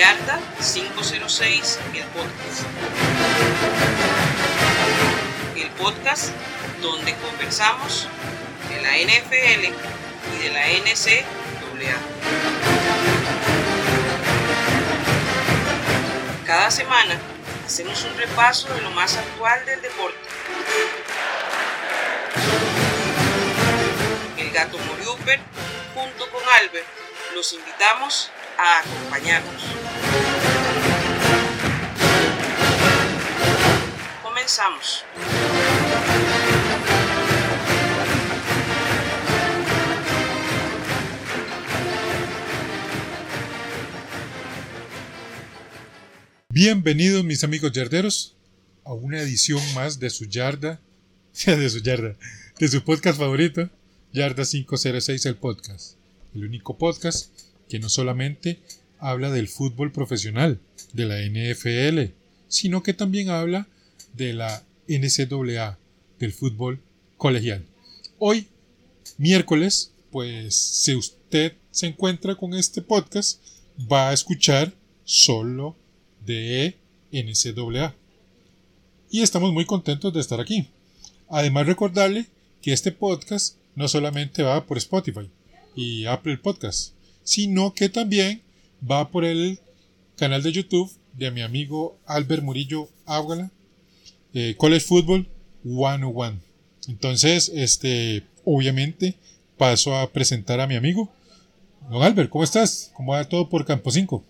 [0.00, 2.64] Yarda 506, el podcast.
[5.54, 6.30] El podcast
[6.80, 8.08] donde conversamos
[8.70, 9.74] de la NFL
[10.32, 11.98] y de la NCAA.
[16.46, 17.18] Cada semana
[17.66, 20.18] hacemos un repaso de lo más actual del deporte.
[24.38, 25.40] El gato Moriuper,
[25.94, 26.86] junto con Albert,
[27.34, 28.30] los invitamos
[28.62, 29.62] a acompañarnos.
[34.22, 35.04] Comenzamos.
[46.50, 48.36] Bienvenidos mis amigos yarderos
[48.84, 50.80] a una edición más de su yarda,
[51.46, 52.14] de su yarda,
[52.58, 53.70] de su podcast favorito,
[54.12, 55.96] Yarda 506 el podcast,
[56.34, 57.39] el único podcast
[57.70, 58.58] que no solamente
[58.98, 60.60] habla del fútbol profesional,
[60.92, 62.12] de la NFL,
[62.48, 63.68] sino que también habla
[64.12, 65.78] de la NCAA,
[66.18, 66.80] del fútbol
[67.16, 67.64] colegial.
[68.18, 68.48] Hoy,
[69.16, 73.40] miércoles, pues si usted se encuentra con este podcast,
[73.90, 74.74] va a escuchar
[75.04, 75.76] solo
[76.26, 76.76] de
[77.12, 77.94] NCAA.
[79.10, 80.66] Y estamos muy contentos de estar aquí.
[81.28, 82.26] Además recordarle
[82.60, 85.30] que este podcast no solamente va por Spotify
[85.76, 88.42] y Apple Podcast, sino que también
[88.88, 89.58] va por el
[90.16, 93.50] canal de YouTube de mi amigo Albert Murillo Águala,
[94.34, 95.28] eh, College Football
[95.62, 96.40] 101.
[96.88, 99.16] Entonces, este, obviamente,
[99.56, 101.12] paso a presentar a mi amigo.
[101.90, 102.90] Don Albert, ¿cómo estás?
[102.94, 104.24] ¿Cómo va todo por Campo 5?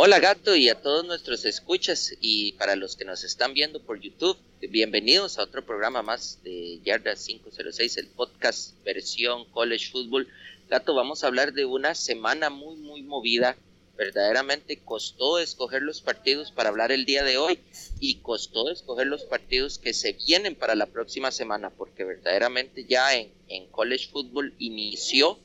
[0.00, 4.00] Hola gato y a todos nuestros escuchas y para los que nos están viendo por
[4.00, 10.28] YouTube, bienvenidos a otro programa más de Yarda 506, el podcast versión College Football.
[10.68, 13.56] Gato, vamos a hablar de una semana muy muy movida.
[13.96, 17.58] Verdaderamente costó escoger los partidos para hablar el día de hoy
[18.00, 23.16] y costó escoger los partidos que se vienen para la próxima semana porque verdaderamente ya
[23.16, 25.38] en, en College Football inició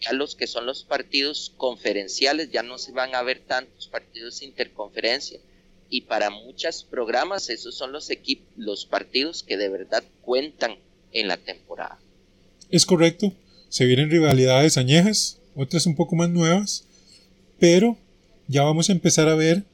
[0.00, 4.42] ya los que son los partidos conferenciales, ya no se van a ver tantos partidos
[4.42, 5.40] interconferencia.
[5.88, 10.76] Y para muchos programas esos son los equipos, los partidos que de verdad cuentan
[11.12, 11.98] en la temporada.
[12.68, 13.32] Es correcto,
[13.68, 16.86] se vienen rivalidades añejas, otras un poco más nuevas,
[17.58, 17.96] pero
[18.48, 19.64] ya vamos a empezar a ver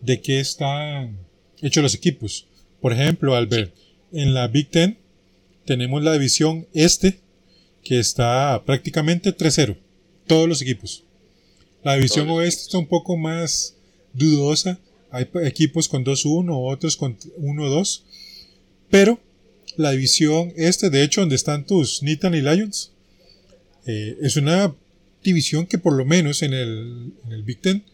[0.00, 1.18] de qué están
[1.60, 2.46] hechos los equipos.
[2.80, 3.74] Por ejemplo, Albert,
[4.12, 4.98] en la Big Ten
[5.64, 7.20] tenemos la división este,
[7.82, 9.76] que está prácticamente 3-0.
[10.26, 11.04] Todos los equipos.
[11.82, 13.76] La división oeste está un poco más
[14.12, 14.78] dudosa.
[15.10, 18.02] Hay equipos con 2-1, otros con 1-2.
[18.90, 19.20] Pero
[19.76, 22.92] la división este, de hecho, donde están tus Nitan y Lions,
[23.86, 24.74] eh, es una
[25.22, 27.84] división que por lo menos en el, en el Big Ten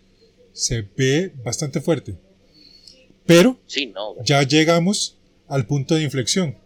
[0.52, 2.14] se ve bastante fuerte.
[3.26, 3.58] Pero
[4.24, 5.16] ya llegamos
[5.48, 6.56] al punto de inflexión,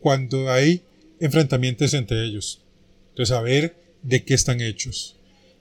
[0.00, 0.82] cuando hay
[1.20, 2.62] enfrentamientos entre ellos.
[3.10, 5.16] Entonces, a ver de qué están hechos.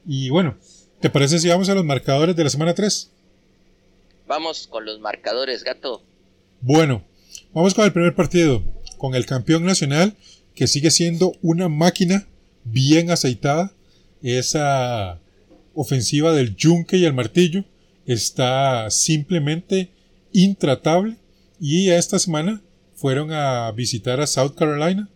[0.05, 0.57] Y bueno,
[1.01, 3.11] ¿te parece si vamos a los marcadores de la semana 3?
[4.27, 6.01] Vamos con los marcadores, gato.
[6.61, 7.03] Bueno,
[7.53, 8.63] vamos con el primer partido,
[8.97, 10.15] con el campeón nacional,
[10.55, 12.27] que sigue siendo una máquina
[12.65, 13.73] bien aceitada.
[14.21, 15.21] Esa
[15.73, 17.63] ofensiva del yunque y el martillo
[18.05, 19.89] está simplemente
[20.33, 21.15] intratable.
[21.59, 22.61] Y esta semana
[22.95, 25.09] fueron a visitar a South Carolina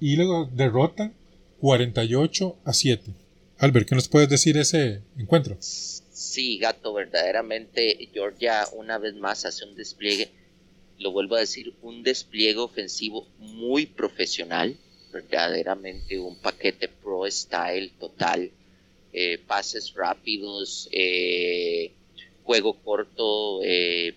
[0.00, 1.14] y luego derrotan
[1.60, 3.12] 48 a 7.
[3.58, 5.56] Albert, ¿qué nos puedes decir de ese encuentro?
[5.60, 10.30] Sí, gato, verdaderamente Georgia una vez más hace un despliegue,
[10.98, 14.76] lo vuelvo a decir, un despliegue ofensivo muy profesional,
[15.12, 18.50] verdaderamente un paquete pro style total,
[19.12, 21.92] eh, pases rápidos, eh,
[22.44, 24.14] juego corto, eh,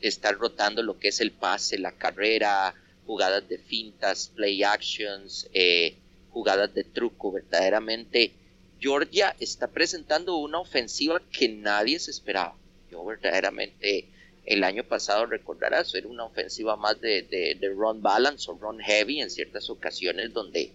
[0.00, 2.74] estar rotando lo que es el pase, la carrera,
[3.06, 5.48] jugadas de fintas, play actions,
[6.30, 7.32] jugadas de truco.
[7.32, 8.32] Verdaderamente,
[8.78, 12.54] Georgia está presentando una ofensiva que nadie se esperaba.
[12.90, 14.08] Yo verdaderamente
[14.48, 19.20] el año pasado recordarás, era una ofensiva más de, de, run balance o run heavy
[19.20, 20.72] en ciertas ocasiones donde,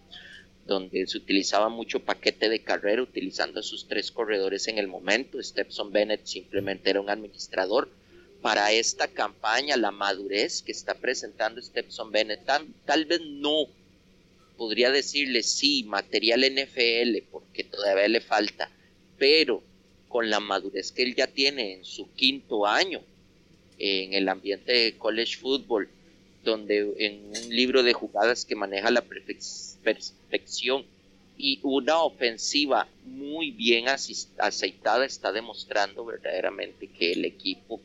[0.67, 5.41] donde se utilizaba mucho paquete de carrera utilizando a sus tres corredores en el momento.
[5.41, 7.89] Stepson Bennett simplemente era un administrador.
[8.43, 12.45] Para esta campaña, la madurez que está presentando Stepson Bennett,
[12.85, 13.69] tal vez no
[14.55, 18.69] podría decirle sí, material NFL, porque todavía le falta,
[19.17, 19.63] pero
[20.09, 23.01] con la madurez que él ya tiene en su quinto año
[23.79, 25.89] en el ambiente de college football,
[26.43, 30.85] donde en un libro de jugadas que maneja la perfección
[31.37, 37.81] y una ofensiva muy bien aceitada está demostrando verdaderamente que el equipo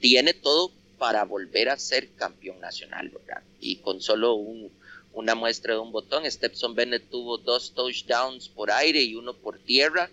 [0.00, 3.42] tiene todo para volver a ser campeón nacional, ¿verdad?
[3.60, 4.34] Y con solo
[5.12, 9.58] una muestra de un botón, Stepson Bennett tuvo dos touchdowns por aire y uno por
[9.58, 10.10] tierra,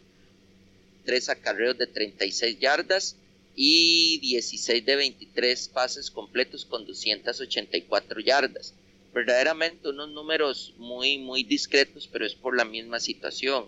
[1.06, 3.16] tres acarreos de 36 yardas
[3.56, 8.74] y 16 de 23 pases completos con 284 yardas.
[9.14, 13.66] Verdaderamente unos números muy, muy discretos, pero es por la misma situación.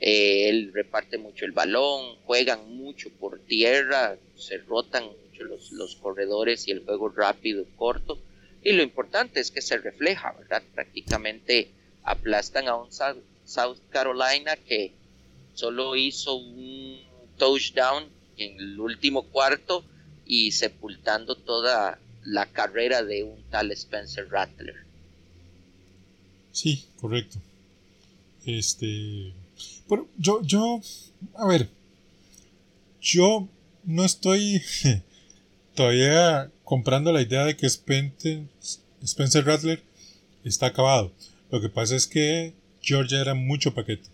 [0.00, 5.96] Eh, él reparte mucho el balón, juegan mucho por tierra, se rotan mucho los, los
[5.96, 8.18] corredores y el juego rápido, corto.
[8.62, 10.62] Y lo importante es que se refleja, ¿verdad?
[10.74, 11.68] Prácticamente
[12.02, 14.92] aplastan a un South Carolina que
[15.54, 16.98] solo hizo un
[17.36, 18.04] touchdown
[18.40, 19.84] en el último cuarto
[20.26, 24.76] y sepultando toda la carrera de un tal Spencer Rattler.
[26.52, 27.38] Sí, correcto.
[28.44, 29.32] Este,
[30.16, 30.80] yo, yo,
[31.34, 31.68] a ver,
[33.00, 33.48] yo
[33.84, 34.62] no estoy
[35.74, 38.42] todavía comprando la idea de que Spencer,
[39.02, 39.82] Spencer Rattler
[40.44, 41.12] está acabado.
[41.50, 44.08] Lo que pasa es que Georgia era mucho paquete.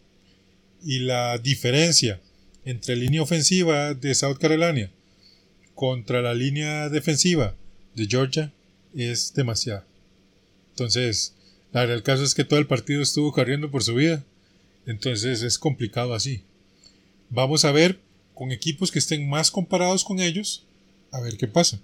[0.82, 2.20] Y la diferencia
[2.66, 4.90] entre línea ofensiva de South Carolina
[5.74, 7.54] contra la línea defensiva
[7.94, 8.52] de Georgia
[8.94, 9.84] es demasiado.
[10.70, 11.34] Entonces,
[11.72, 14.24] la verdad es que todo el partido estuvo corriendo por su vida.
[14.84, 16.42] Entonces es complicado así.
[17.30, 18.00] Vamos a ver
[18.34, 20.64] con equipos que estén más comparados con ellos,
[21.12, 21.80] a ver qué pasa.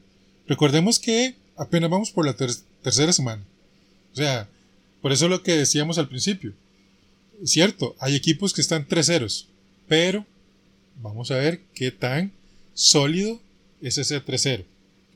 [0.47, 3.45] Recordemos que apenas vamos por la tercera semana.
[4.13, 4.49] O sea,
[5.01, 6.55] por eso lo que decíamos al principio.
[7.45, 9.49] Cierto, hay equipos que están 3 ceros,
[9.89, 10.27] pero
[10.97, 12.33] Vamos a ver qué tan
[12.75, 13.41] sólido
[13.81, 14.65] es ese 3-0.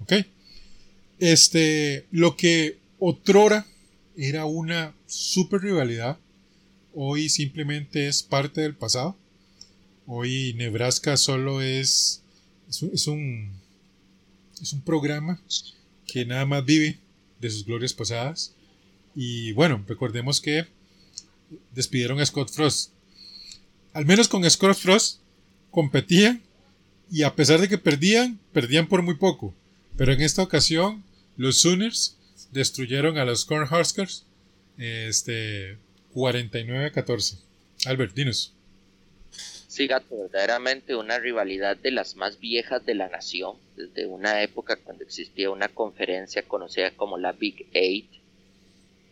[0.02, 0.12] ¿Ok?
[1.18, 3.66] Este, lo que otrora
[4.16, 6.18] era una super rivalidad,
[6.94, 9.16] hoy simplemente es parte del pasado.
[10.06, 12.22] Hoy Nebraska solo es,
[12.68, 13.50] es, un,
[14.60, 15.40] es un programa
[16.06, 16.98] que nada más vive
[17.40, 18.54] de sus glorias pasadas.
[19.14, 20.66] Y bueno, recordemos que
[21.74, 22.90] despidieron a Scott Frost.
[23.92, 25.20] Al menos con Scott Frost
[25.76, 26.40] competían
[27.10, 29.54] y a pesar de que perdían, perdían por muy poco.
[29.98, 31.04] Pero en esta ocasión,
[31.36, 32.16] los Sooners
[32.50, 34.24] destruyeron a los Cornhuskers
[34.78, 35.76] este,
[36.14, 37.40] 49-14.
[37.84, 38.54] Albert, dinos.
[39.68, 44.76] Sí, gato, verdaderamente una rivalidad de las más viejas de la nación, desde una época
[44.76, 48.10] cuando existía una conferencia conocida como la Big Eight,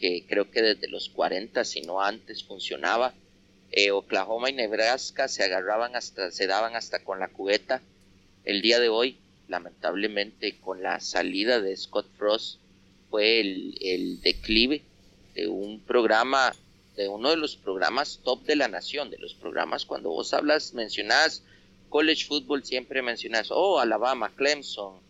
[0.01, 3.13] que creo que desde los 40, si no antes, funcionaba
[3.77, 7.83] eh, Oklahoma y Nebraska se agarraban hasta, se daban hasta con la cubeta.
[8.45, 9.19] El día de hoy,
[9.49, 12.61] lamentablemente, con la salida de Scott Frost,
[13.11, 14.83] fue el, declive
[15.35, 16.55] de un programa,
[16.95, 20.73] de uno de los programas top de la nación, de los programas cuando vos hablas,
[20.73, 21.43] mencionás
[21.89, 25.01] college football, siempre mencionas, oh, Alabama, Clemson,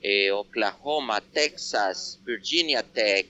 [0.00, 3.26] eh, Oklahoma, Texas, Virginia Tech,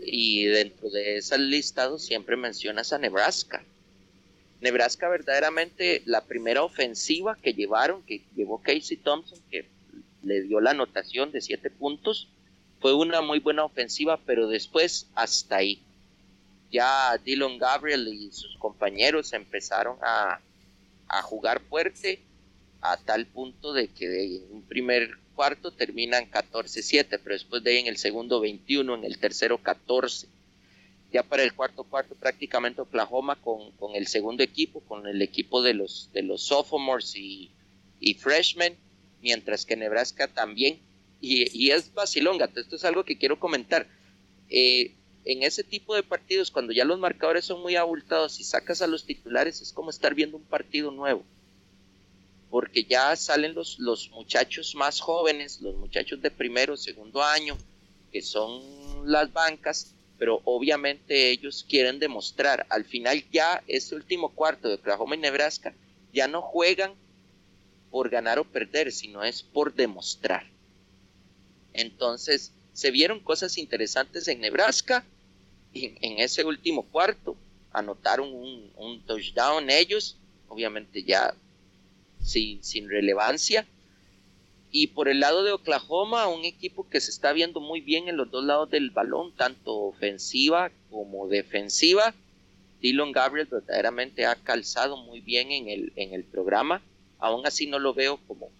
[0.00, 3.64] y dentro de ese listado siempre mencionas a Nebraska.
[4.60, 9.66] Nebraska verdaderamente la primera ofensiva que llevaron, que llevó Casey Thompson, que
[10.22, 12.28] le dio la anotación de siete puntos,
[12.80, 15.80] fue una muy buena ofensiva, pero después hasta ahí.
[16.70, 20.40] Ya Dylan Gabriel y sus compañeros empezaron a,
[21.08, 22.20] a jugar fuerte
[22.80, 27.78] a tal punto de que en un primer cuarto terminan 14-7, pero después de ahí
[27.78, 30.28] en el segundo 21, en el tercero 14
[31.12, 35.62] ya para el cuarto cuarto prácticamente Oklahoma con, con, el segundo equipo, con el equipo
[35.62, 37.50] de los, de los sophomores y,
[37.98, 38.76] y freshmen,
[39.20, 40.78] mientras que Nebraska también.
[41.20, 43.86] Y, y es vacilón, esto es algo que quiero comentar.
[44.48, 48.80] Eh, en ese tipo de partidos, cuando ya los marcadores son muy abultados y sacas
[48.80, 51.24] a los titulares, es como estar viendo un partido nuevo.
[52.48, 57.56] Porque ya salen los, los muchachos más jóvenes, los muchachos de primero, segundo año,
[58.12, 58.62] que son
[59.04, 62.66] las bancas, pero obviamente ellos quieren demostrar.
[62.68, 65.72] Al final ya este último cuarto de Oklahoma y Nebraska
[66.12, 66.92] ya no juegan
[67.90, 70.44] por ganar o perder, sino es por demostrar.
[71.72, 75.06] Entonces se vieron cosas interesantes en Nebraska
[75.72, 77.34] en, en ese último cuarto.
[77.72, 81.32] Anotaron un, un touchdown ellos, obviamente ya
[82.22, 83.66] sin, sin relevancia
[84.72, 88.16] y por el lado de Oklahoma, un equipo que se está viendo muy bien en
[88.16, 92.14] los dos lados del balón, tanto ofensiva como defensiva.
[92.80, 96.82] Dylan Gabriel verdaderamente ha calzado muy bien en el, en el programa.
[97.18, 98.50] Aún así no lo veo como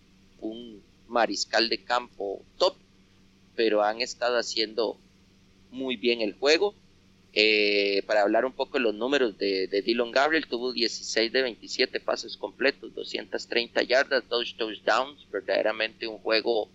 [0.40, 2.74] un mariscal de campo top,
[3.54, 4.98] pero han estado haciendo
[5.70, 6.74] muy bien el juego.
[7.32, 11.42] Eh, para hablar un poco de los números de, de, Dylan Gabriel, tuvo 16 de
[11.42, 16.68] 27 pases completos, 230 yardas, dos touchdowns, verdaderamente un juego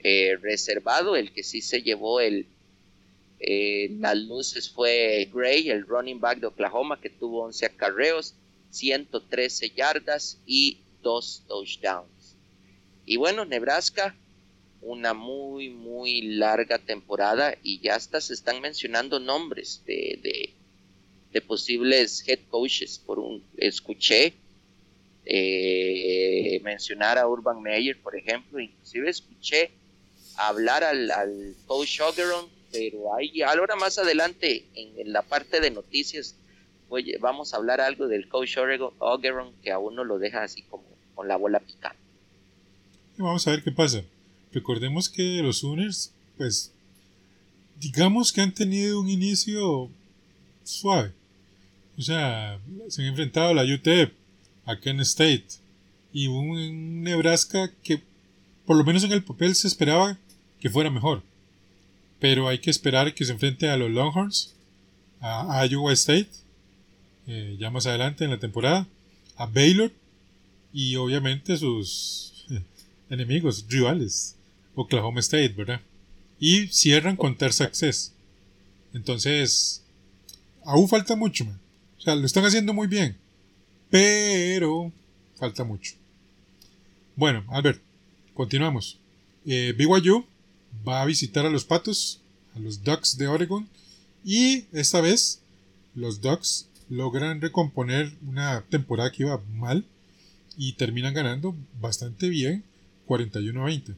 [0.00, 1.16] eh, reservado.
[1.16, 2.46] El que sí se llevó el,
[3.40, 8.34] eh, las luces fue Gray, el running back de Oklahoma, que tuvo 11 acarreos,
[8.70, 12.36] 113 yardas y dos touchdowns.
[13.06, 14.14] Y bueno, Nebraska
[14.82, 20.52] una muy, muy larga temporada y ya hasta se están mencionando nombres de,
[21.32, 22.98] de, posibles head coaches.
[22.98, 24.34] Por un, escuché
[25.24, 29.70] eh, mencionar a Urban Meyer, por ejemplo, inclusive escuché
[30.36, 36.36] hablar al, al coach Ogeron, pero ahí ahora más adelante en, la parte de noticias
[36.88, 38.56] oye, vamos a hablar algo del coach
[38.98, 40.84] Ogeron que aún no lo deja así como
[41.14, 41.98] con la bola picante.
[43.16, 44.02] Vamos a ver qué pasa.
[44.52, 46.72] Recordemos que los Sooners, pues,
[47.80, 49.90] digamos que han tenido un inicio
[50.64, 51.12] suave.
[51.98, 54.12] O sea, se han enfrentado a la UTEP,
[54.64, 55.46] a Kent State
[56.12, 58.02] y un Nebraska que,
[58.66, 60.18] por lo menos en el papel, se esperaba
[60.60, 61.22] que fuera mejor.
[62.20, 64.54] Pero hay que esperar que se enfrente a los Longhorns,
[65.20, 66.30] a Iowa State,
[67.26, 68.86] eh, ya más adelante en la temporada,
[69.36, 69.92] a Baylor
[70.72, 72.46] y obviamente sus
[73.10, 74.36] enemigos, rivales,
[74.74, 75.80] Oklahoma State, ¿verdad?
[76.38, 78.12] Y cierran con Terza Access.
[78.94, 79.82] Entonces,
[80.64, 81.58] aún falta mucho, man.
[81.98, 83.16] O sea, lo están haciendo muy bien.
[83.90, 84.92] Pero
[85.36, 85.94] falta mucho.
[87.14, 87.80] Bueno, Albert,
[88.34, 88.98] continuamos.
[89.44, 90.24] Eh, BYU
[90.86, 92.20] va a visitar a los Patos,
[92.54, 93.68] a los Ducks de Oregon.
[94.24, 95.40] Y esta vez
[95.94, 99.84] los Ducks logran recomponer una temporada que iba mal
[100.56, 102.64] y terminan ganando bastante bien,
[103.06, 103.94] 41 a 20.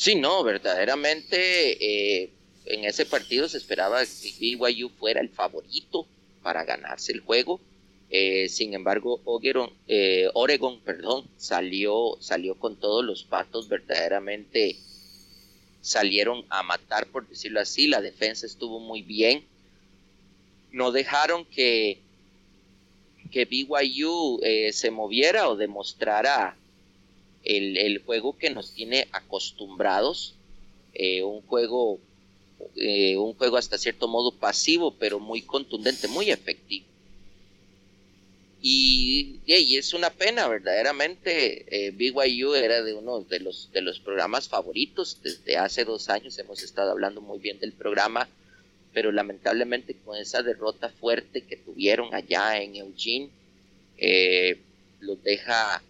[0.00, 2.30] Sí, no, verdaderamente eh,
[2.64, 6.06] en ese partido se esperaba que BYU fuera el favorito
[6.42, 7.60] para ganarse el juego.
[8.08, 14.78] Eh, sin embargo, Oregon, eh, Oregon perdón, salió, salió con todos los patos, verdaderamente
[15.82, 17.86] salieron a matar, por decirlo así.
[17.86, 19.44] La defensa estuvo muy bien.
[20.72, 21.98] No dejaron que,
[23.30, 24.40] que BYU
[24.72, 26.56] se moviera o demostrara
[27.44, 30.34] el, juego que nos tiene acostumbrados,
[30.94, 32.00] eh, un juego
[32.76, 36.86] eh, un juego hasta cierto modo pasivo, pero muy contundente, muy efectivo.
[38.62, 41.86] Y, es una pena, verdaderamente.
[41.86, 45.18] Eh, BYU era de uno de los, de los programas favoritos.
[45.22, 48.28] Desde hace dos años hemos estado hablando muy bien del programa,
[48.92, 53.30] pero lamentablemente con esa derrota fuerte que tuvieron allá en Eugene,
[55.00, 55.82] los deja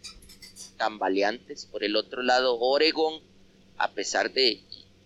[0.81, 1.67] tambaleantes.
[1.67, 3.21] Por el otro lado, Oregon,
[3.77, 4.61] a pesar de,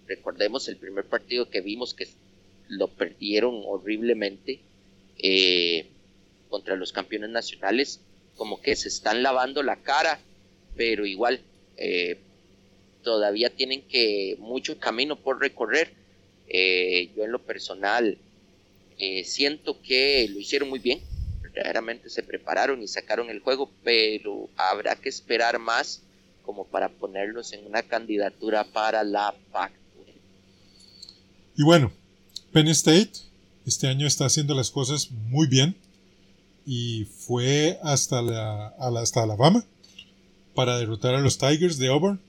[0.07, 2.07] recordemos el primer partido que vimos que
[2.69, 4.61] lo perdieron horriblemente
[5.19, 5.89] eh,
[6.49, 8.01] contra los campeones nacionales,
[8.37, 10.21] como que se están lavando la cara,
[10.77, 11.41] pero igual
[11.77, 12.19] eh,
[13.03, 15.91] todavía tienen que mucho camino por recorrer.
[16.47, 18.17] Eh, yo en lo personal
[19.25, 21.01] siento que lo hicieron muy bien,
[21.55, 26.03] verdaderamente se prepararon y sacaron el juego, pero habrá que esperar más
[26.45, 29.73] como para ponerlos en una candidatura para la PAC.
[31.57, 31.93] Y bueno,
[32.53, 33.13] Penn State
[33.65, 35.77] este año está haciendo las cosas muy bien
[36.67, 39.65] y fue hasta, la, hasta Alabama
[40.55, 42.21] para derrotar a los Tigers de Auburn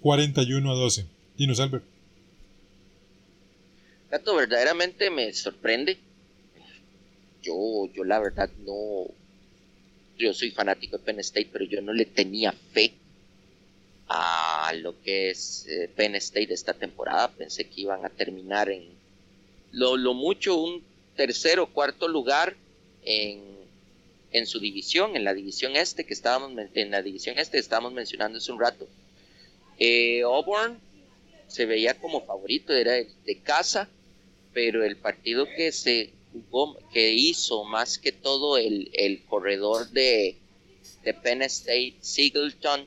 [0.00, 1.06] 41 a 12.
[1.36, 1.84] Dinos, Albert.
[4.10, 5.98] Gato, verdaderamente me sorprende
[7.46, 9.06] yo, yo la verdad no,
[10.18, 12.92] yo soy fanático de Penn State, pero yo no le tenía fe
[14.08, 17.28] a lo que es eh, Penn State esta temporada.
[17.28, 18.84] Pensé que iban a terminar en
[19.72, 20.82] lo, mucho un
[21.16, 22.56] tercer o cuarto lugar
[23.02, 23.40] en,
[24.32, 28.38] en, su división, en la división este que estábamos en la división este estábamos mencionando
[28.38, 28.88] hace un rato.
[29.78, 30.78] Eh, Auburn
[31.48, 33.88] se veía como favorito, era de casa,
[34.52, 36.15] pero el partido que se
[36.92, 40.36] que hizo más que todo el, corredor de,
[41.04, 42.86] de Penn State, Singleton,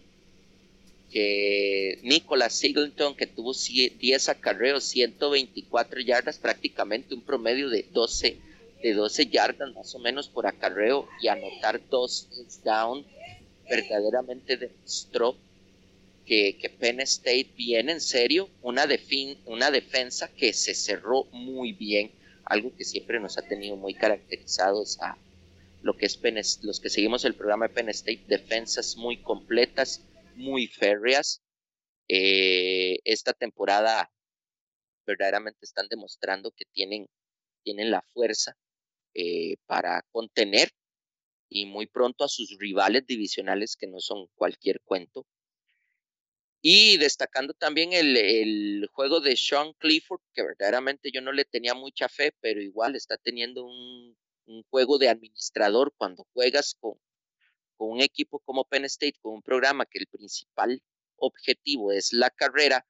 [1.11, 8.37] que Nicolas Singleton, que tuvo 10 acarreos, 124 yardas, prácticamente un promedio de 12,
[8.81, 13.05] de 12 yardas más o menos por acarreo y anotar dos touchdowns,
[13.69, 15.35] verdaderamente demostró
[16.25, 18.87] que, que, Penn State viene en serio, una,
[19.45, 22.11] una defensa que se cerró muy bien
[22.49, 25.17] algo que siempre nos ha tenido muy caracterizados a
[25.81, 26.19] lo que es
[26.63, 31.41] los que seguimos el programa de Penn State, defensas muy completas, muy férreas.
[32.09, 34.11] Eh, esta temporada
[35.05, 37.07] verdaderamente están demostrando que tienen,
[37.63, 38.57] tienen la fuerza
[39.13, 40.71] eh, para contener
[41.49, 45.25] y muy pronto a sus rivales divisionales que no son cualquier cuento.
[46.61, 51.73] Y destacando también el, el, juego de Sean Clifford, que verdaderamente yo no le tenía
[51.73, 56.95] mucha fe, pero igual está teniendo un, un juego de administrador cuando juegas con,
[57.77, 60.83] con un equipo como Penn State, con un programa que el principal
[61.15, 62.85] objetivo es la carrera,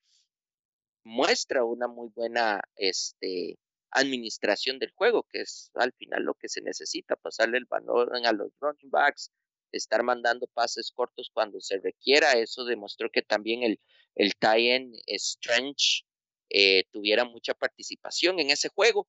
[1.03, 3.59] muestra una muy buena este,
[3.91, 8.31] administración del juego, que es al final lo que se necesita, pasarle el balón a
[8.31, 9.31] los running backs,
[9.71, 12.33] estar mandando pases cortos cuando se requiera.
[12.33, 13.79] Eso demostró que también el,
[14.15, 16.03] el tie-in Strange
[16.49, 19.07] eh, tuviera mucha participación en ese juego.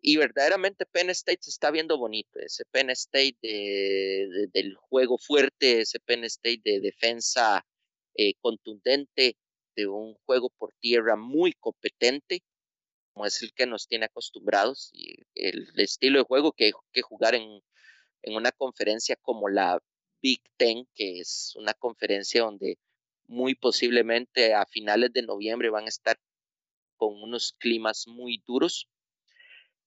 [0.00, 5.82] Y verdaderamente Penn State se está viendo bonito, ese Penn State de, del juego fuerte,
[5.82, 7.64] ese Penn State de defensa
[8.16, 9.36] eh, contundente,
[9.76, 12.42] de un juego por tierra muy competente,
[13.12, 17.02] como es el que nos tiene acostumbrados, y el, estilo de juego que hay que
[17.02, 17.62] jugar en,
[18.22, 19.80] en una conferencia como la
[20.22, 22.78] Big Ten, que es una conferencia donde
[23.26, 26.18] muy posiblemente a finales de noviembre van a estar
[26.96, 28.88] con unos climas muy duros.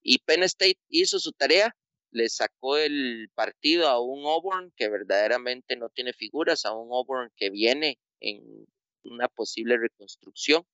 [0.04, 1.76] Y Penn State hizo su tarea,
[2.12, 7.32] le sacó el partido a un Auburn que verdaderamente no tiene figuras, a un Auburn
[7.36, 8.68] que viene en
[9.04, 10.66] una posible reconstrucción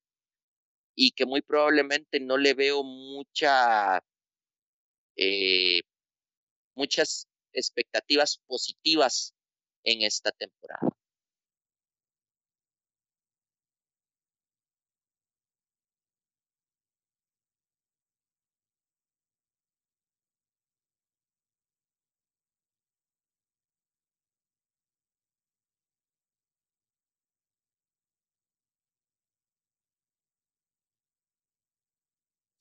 [0.95, 4.03] y que muy probablemente no le veo mucha,
[5.15, 5.81] eh,
[6.75, 9.33] muchas expectativas positivas
[9.83, 10.95] en esta temporada.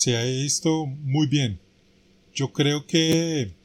[0.01, 1.61] se ha visto muy bien.
[2.33, 3.60] Yo creo que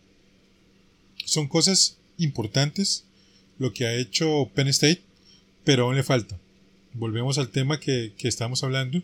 [1.26, 3.06] son cosas importantes
[3.58, 5.02] lo que ha hecho Penn State,
[5.64, 6.38] pero aún le falta.
[6.94, 9.02] Volvemos al tema que, que estamos hablando.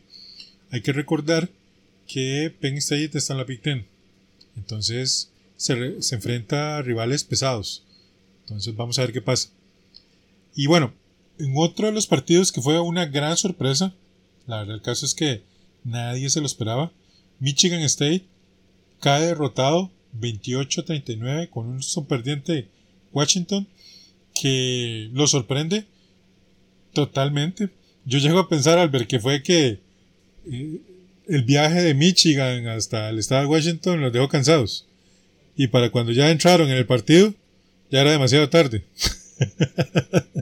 [0.72, 1.50] Hay que recordar
[2.08, 3.86] que Penn State está en la Big Ten.
[4.58, 7.84] Entonces se, se enfrenta a rivales pesados.
[8.42, 9.50] Entonces vamos a ver qué pasa.
[10.56, 10.94] Y bueno,
[11.40, 13.94] en otro de los partidos que fue una gran sorpresa,
[14.48, 15.44] la verdad el caso es que
[15.84, 16.92] nadie se lo esperaba,
[17.40, 18.26] Michigan State
[19.00, 22.68] cae derrotado 28-39 con un sorprendente
[23.12, 23.68] Washington
[24.34, 25.86] que lo sorprende
[26.94, 27.70] totalmente.
[28.06, 29.80] Yo llego a pensar al ver que fue que
[30.50, 30.82] eh,
[31.28, 34.88] el viaje de Michigan hasta el estado de Washington los dejó cansados.
[35.56, 37.34] Y para cuando ya entraron en el partido,
[37.90, 38.84] ya era demasiado tarde.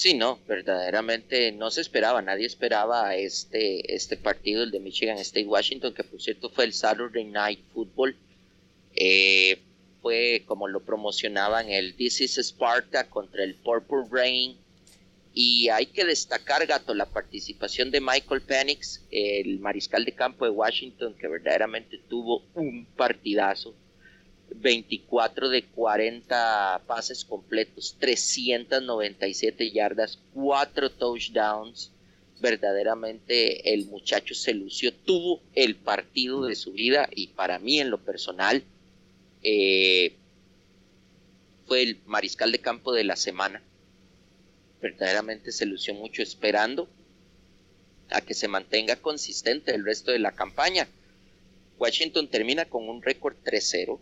[0.00, 5.46] Sí, no, verdaderamente no se esperaba, nadie esperaba este, este partido, el de Michigan State
[5.46, 8.16] Washington, que por cierto fue el Saturday Night Football.
[8.94, 9.60] Eh,
[10.02, 14.56] fue como lo promocionaban el This is Sparta contra el Purple Rain.
[15.32, 20.50] Y hay que destacar, Gato, la participación de Michael Penix, el mariscal de campo de
[20.50, 23.74] Washington, que verdaderamente tuvo un partidazo
[24.56, 31.92] 24 de 40 pases completos, 397 yardas, 4 touchdowns.
[32.40, 37.90] Verdaderamente el muchacho se lució, tuvo el partido de su vida y para mí en
[37.90, 38.64] lo personal
[39.42, 40.16] eh,
[41.66, 43.62] fue el mariscal de campo de la semana.
[44.80, 46.88] Verdaderamente se lució mucho esperando
[48.10, 50.88] a que se mantenga consistente el resto de la campaña.
[51.78, 53.98] Washington termina con un récord 3-0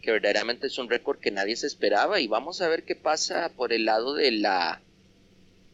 [0.00, 3.50] que verdaderamente es un récord que nadie se esperaba y vamos a ver qué pasa
[3.50, 4.80] por el lado de la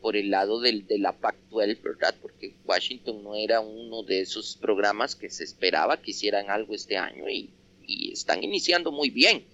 [0.00, 2.14] por el lado del, de la Pac-12, ¿verdad?
[2.20, 6.98] Porque Washington no era uno de esos programas que se esperaba que hicieran algo este
[6.98, 7.48] año y,
[7.86, 9.44] y están iniciando muy bien.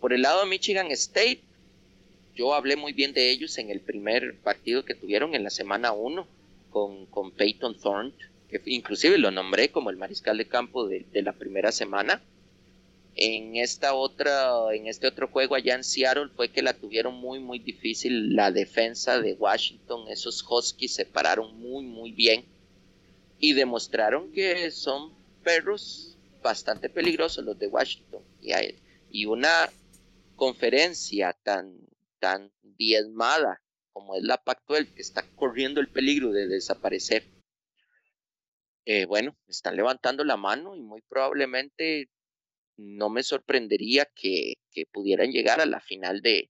[0.00, 1.40] Por el lado de Michigan State,
[2.34, 5.92] yo hablé muy bien de ellos en el primer partido que tuvieron en la semana
[5.92, 6.26] 1
[6.70, 8.12] con, con Peyton Thorne,
[8.50, 12.22] que inclusive lo nombré como el mariscal de campo de, la primera semana
[13.14, 17.40] en esta otra, en este otro juego allá en Seattle fue que la tuvieron muy
[17.40, 20.08] muy difícil la defensa de Washington.
[20.08, 22.44] Esos Huskies se pararon muy muy bien
[23.38, 25.12] y demostraron que son
[25.44, 26.11] perros
[26.42, 28.22] bastante peligrosos los de Washington.
[29.10, 29.70] Y, una
[30.36, 31.78] conferencia tan
[32.18, 33.60] tan diezmada
[33.92, 37.24] como es la Pac-12 que está corriendo el peligro de desaparecer.
[38.84, 42.08] Eh, bueno, están levantando la mano y muy probablemente
[42.76, 44.54] no me sorprendería que,
[44.90, 46.48] pudieran llegar a la final de,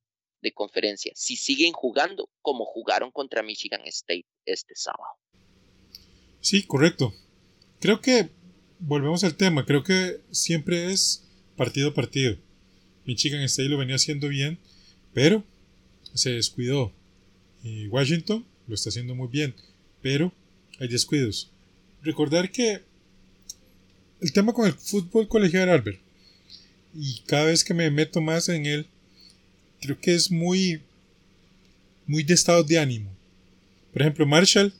[0.54, 5.14] conferencia si siguen jugando como jugaron contra Michigan State este sábado.
[6.40, 7.12] Sí, correcto.
[7.80, 8.30] Creo que
[8.82, 9.64] volvemos al tema.
[9.64, 11.24] Creo que siempre es
[11.56, 12.36] partido a partido.
[13.06, 14.58] Michigan State lo venía haciendo bien,
[15.12, 15.44] pero
[16.14, 16.92] se descuidó.
[17.90, 19.54] Washington lo está haciendo muy bien,
[20.00, 20.32] pero
[20.80, 21.50] hay descuidos.
[22.02, 22.82] Recordar que
[24.20, 26.00] el tema con el fútbol colegial, Albert,
[26.94, 28.86] y cada vez que me meto más en él,
[29.80, 30.80] creo que es muy,
[32.06, 33.10] muy de estado de ánimo.
[33.92, 34.72] Por ejemplo, Marshall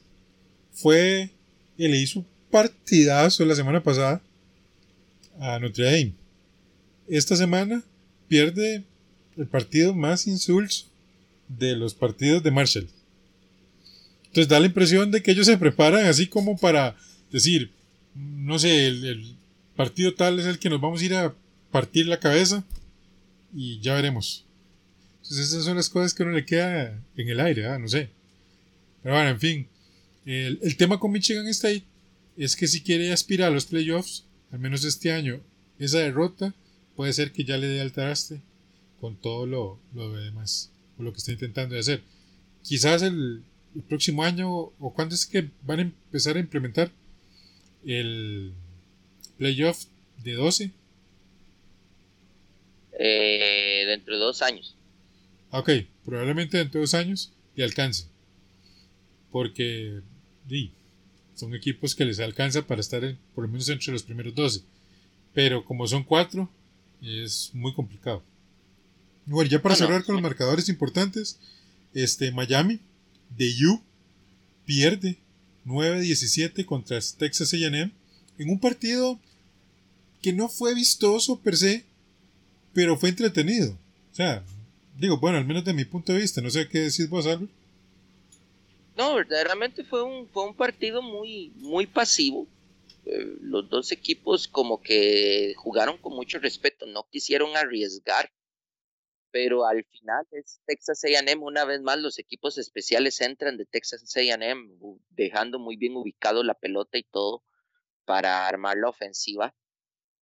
[0.73, 1.31] fue
[1.77, 4.21] y le hizo partidazo la semana pasada
[5.41, 6.13] a Notre Dame.
[7.09, 7.83] Esta semana
[8.29, 8.85] pierde
[9.39, 10.87] el partido más insulso
[11.49, 12.89] de los partidos de Marshall.
[14.27, 16.95] Entonces da la impresión de que ellos se preparan así como para
[17.31, 17.73] decir,
[18.15, 19.37] no sé, el,
[19.75, 21.35] partido tal es el que nos vamos a ir a
[21.71, 22.63] partir la cabeza
[23.55, 24.45] y ya veremos.
[25.23, 27.79] Entonces esas son las cosas que uno le queda en el aire, ¿ah?
[27.79, 28.11] no sé.
[29.03, 29.69] Pero bueno, en fin.
[30.27, 31.85] El, el, tema con Michigan State
[32.37, 35.41] es que si quiere aspirar a los playoffs, al menos este año,
[35.79, 36.55] esa derrota
[36.97, 38.41] puede ser que ya le dé al traste
[39.01, 42.03] con todo lo, lo demás, o lo que está intentando hacer.
[42.63, 43.43] Quizás el,
[43.75, 46.93] el próximo año, o cuándo es que van a empezar a implementar
[47.85, 48.53] el
[49.39, 49.87] playoff
[50.23, 50.71] de 12.
[52.99, 54.77] Eh, dentro de dos años.
[55.51, 55.71] Ok,
[56.05, 58.07] probablemente dentro de dos años le alcance.
[59.31, 60.01] Porque
[61.43, 63.03] son equipos que les alcanza para estar
[63.35, 64.63] por lo menos entre los primeros 12.
[65.35, 66.49] Pero como son cuatro,
[67.03, 68.23] es muy complicado.
[69.27, 71.41] Bueno, ya para cerrar con los marcadores importantes,
[71.95, 72.79] este Miami
[73.37, 73.83] de U
[74.65, 75.19] pierde
[75.67, 77.91] 9-17 contra Texas AM
[78.39, 79.19] en un partido
[80.21, 81.85] que no fue vistoso per se,
[82.73, 83.73] pero fue entretenido.
[84.13, 84.45] O sea,
[84.97, 87.51] digo, bueno, al menos de mi punto de vista, no sé qué decís vos, Albert.
[88.97, 92.47] No, verdaderamente fue un, fue un partido muy, muy pasivo.
[93.07, 98.31] Eh, los dos equipos como que jugaron con mucho respeto, no quisieron arriesgar
[99.33, 104.05] pero al final es Texas AM, una vez más los equipos especiales entran de Texas
[104.17, 104.79] AM,
[105.09, 107.43] dejando muy bien ubicado la pelota y todo
[108.05, 109.55] para armar la ofensiva,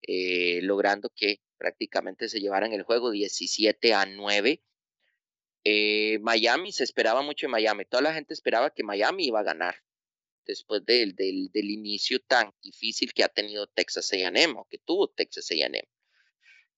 [0.03, 4.63] eh, logrando que prácticamente se llevaran el juego 17 a 9.
[5.65, 9.45] Eh, Miami, se esperaba mucho en Miami, toda la gente esperaba que Miami iba a
[9.45, 9.75] ganar
[10.47, 15.09] después del, del, del inicio tan difícil que ha tenido Texas AM o que tuvo
[15.09, 15.75] Texas AM.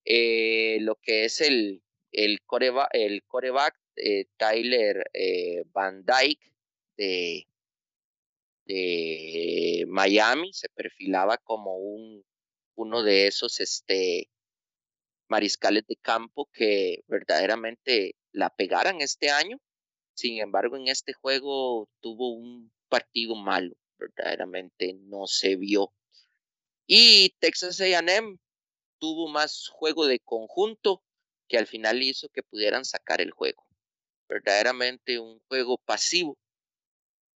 [0.05, 2.41] Eh, lo que es el, el,
[2.93, 5.05] el coreback eh, Tyler
[5.73, 6.53] Van Dyke
[6.97, 7.47] de,
[8.67, 12.25] de, Miami se perfilaba como un,
[12.75, 14.29] uno de esos este,
[15.29, 19.59] mariscales de campo que verdaderamente la pegaran este año.
[20.15, 25.93] Sin embargo, en este juego tuvo un partido malo, verdaderamente no se vio.
[26.87, 28.39] Y Texas AM
[28.99, 31.03] tuvo más juego de conjunto,
[31.49, 33.65] que al final hizo que pudieran sacar el juego.
[34.29, 36.37] Verdaderamente un juego pasivo,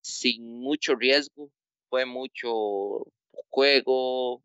[0.01, 1.51] sin mucho riesgo,
[1.89, 3.05] fue mucho
[3.49, 4.43] juego,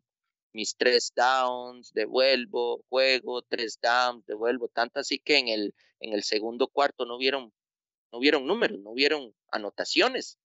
[0.53, 6.23] mis tres downs, devuelvo, juego, tres downs, devuelvo, tanto así que en el, en el
[6.23, 7.53] segundo cuarto no hubieron,
[8.11, 10.37] no hubieron números, no hubieron anotaciones.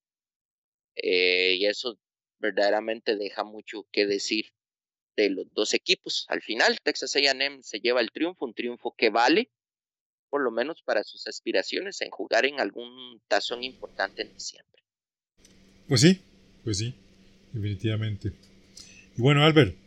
[0.97, 1.99] Eh, y eso
[2.39, 4.53] verdaderamente deja mucho que decir
[5.17, 6.27] de los dos equipos.
[6.29, 9.51] Al final, Texas AM se lleva el triunfo, un triunfo que vale,
[10.31, 14.83] por lo menos para sus aspiraciones en jugar en algún tazón importante en diciembre.
[15.89, 16.21] Pues sí,
[16.65, 16.95] pues sí,
[17.53, 18.33] definitivamente.
[19.17, 19.86] Y bueno, Albert,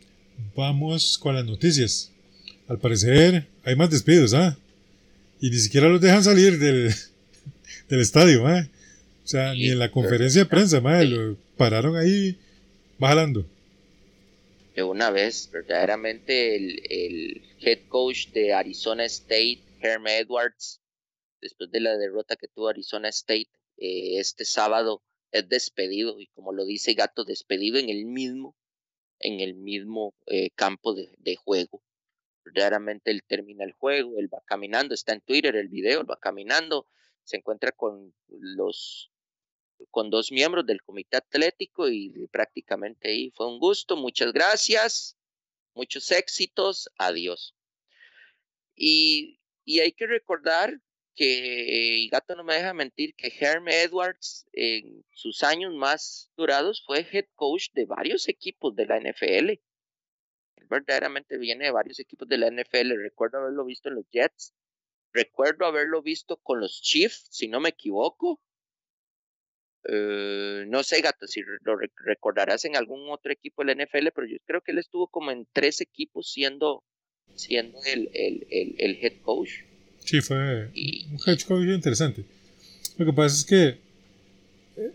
[0.54, 2.12] vamos con las noticias.
[2.68, 4.56] Al parecer hay más despidos, ¿ah?
[5.40, 6.92] Y ni siquiera los dejan salir del,
[7.88, 8.66] del estadio, ¿ah?
[9.24, 11.04] O sea, ni en la conferencia de prensa, ¿ah?
[11.04, 12.38] Lo pararon ahí
[12.98, 13.46] bajando
[14.82, 20.80] una vez, verdaderamente el, head coach de Arizona State, Herm Edwards,
[21.40, 26.52] después de la derrota que tuvo Arizona State eh, este sábado, es despedido y como
[26.52, 28.56] lo dice Gato, despedido en el mismo,
[29.20, 31.82] en el mismo eh, campo de, juego.
[32.44, 36.86] Verdaderamente él termina el juego, él va caminando, está en Twitter el video, va caminando,
[37.22, 39.10] se encuentra con los
[39.90, 45.16] con dos miembros del comité atlético y prácticamente ahí fue un gusto, muchas gracias,
[45.74, 47.54] muchos éxitos, adiós.
[48.74, 50.80] Y, y hay que recordar
[51.20, 56.82] que, y Gato no me deja mentir, que Herm Edwards en sus años más durados
[56.86, 59.50] fue head coach de varios equipos de la NFL.
[59.50, 62.92] Él verdaderamente viene de varios equipos de la NFL.
[63.02, 64.54] Recuerdo haberlo visto en los Jets.
[65.12, 68.40] Recuerdo haberlo visto con los Chiefs, si no me equivoco
[69.84, 74.26] Eh, no sé, gato, si lo recordarás en algún otro equipo de la NFL, pero
[74.26, 76.84] yo creo que él estuvo como en tres equipos siendo,
[77.34, 78.46] siendo el, el,
[78.78, 79.69] el, head coach.
[80.10, 80.68] Sí, fue
[81.12, 82.24] un coach interesante.
[82.98, 83.78] Lo que pasa es que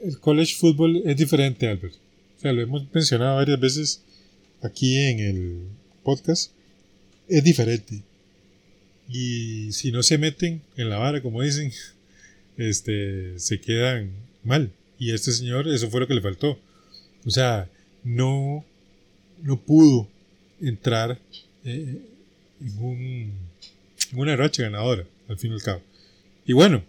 [0.03, 1.93] el college football es diferente, Albert.
[2.37, 4.01] O sea, lo hemos mencionado varias veces
[4.61, 5.61] aquí en el
[6.03, 6.51] podcast.
[7.29, 8.01] Es diferente.
[9.07, 11.71] Y si no se meten en la vara, como dicen,
[12.57, 14.11] este, se quedan
[14.43, 14.69] mal.
[14.99, 16.59] Y este señor, eso fue lo que le faltó.
[17.25, 17.69] O sea,
[18.03, 18.65] no,
[19.41, 20.09] no pudo
[20.59, 21.17] entrar
[21.63, 22.01] eh,
[22.59, 23.45] en, un,
[24.13, 25.81] una racha ganadora, al fin y al cabo.
[26.45, 26.83] Y bueno,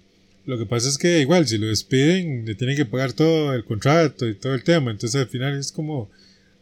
[0.47, 3.65] lo que pasa es que igual, si lo despiden, le tienen que pagar todo el
[3.65, 4.91] contrato y todo el tema.
[4.91, 6.11] Entonces al final es como,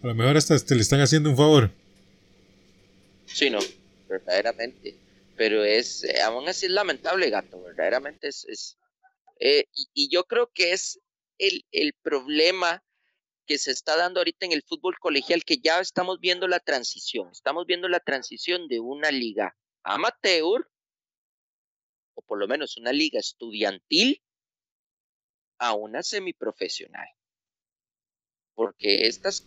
[0.03, 1.71] a lo mejor hasta te le están haciendo un favor.
[3.27, 3.59] Sí, no,
[4.09, 4.97] verdaderamente.
[5.37, 8.79] Pero es, eh, aún así es lamentable, gato, verdaderamente es...
[9.41, 9.65] Eh,
[9.95, 11.01] y, yo creo que es
[11.39, 12.83] el, el problema
[13.47, 17.29] que se está dando ahorita en el fútbol colegial, que ya estamos viendo la transición,
[17.33, 20.69] estamos viendo la transición de una liga amateur,
[22.15, 24.23] o por lo menos una liga estudiantil,
[25.59, 27.09] a una semiprofesional.
[28.55, 29.47] Porque estas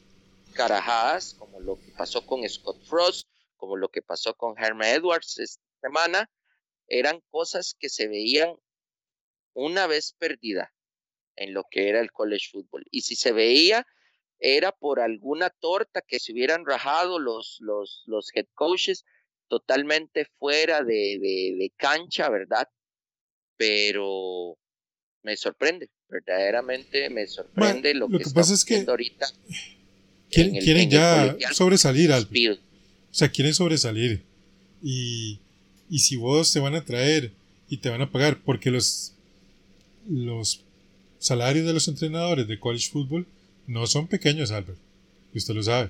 [0.54, 5.40] carajadas, como lo que pasó con Scott Frost, como lo que pasó con Herman Edwards
[5.40, 6.30] esta semana,
[6.88, 8.56] eran cosas que se veían
[9.54, 10.74] una vez perdida
[11.36, 12.86] en lo que era el college football.
[12.92, 13.86] Y si se veía,
[14.40, 19.06] era por alguna torta que se hubieran rajado los, los, los head coaches
[19.48, 22.68] totalmente fuera de, de, cancha, ¿verdad?
[23.58, 24.58] Pero
[25.24, 29.28] me sorprende, verdaderamente me sorprende lo, que, pasa es que ahorita.
[30.30, 34.24] Quieren, ya sobresalir, al O sea, quieren sobresalir.
[34.84, 35.40] Y,
[35.90, 37.32] y si vos te van a traer
[37.70, 39.14] y te van a pagar, porque los
[40.10, 40.62] los
[41.20, 43.28] salarios de los entrenadores de college football
[43.66, 44.80] no son pequeños, Albert.
[45.34, 45.90] Usted lo sabe.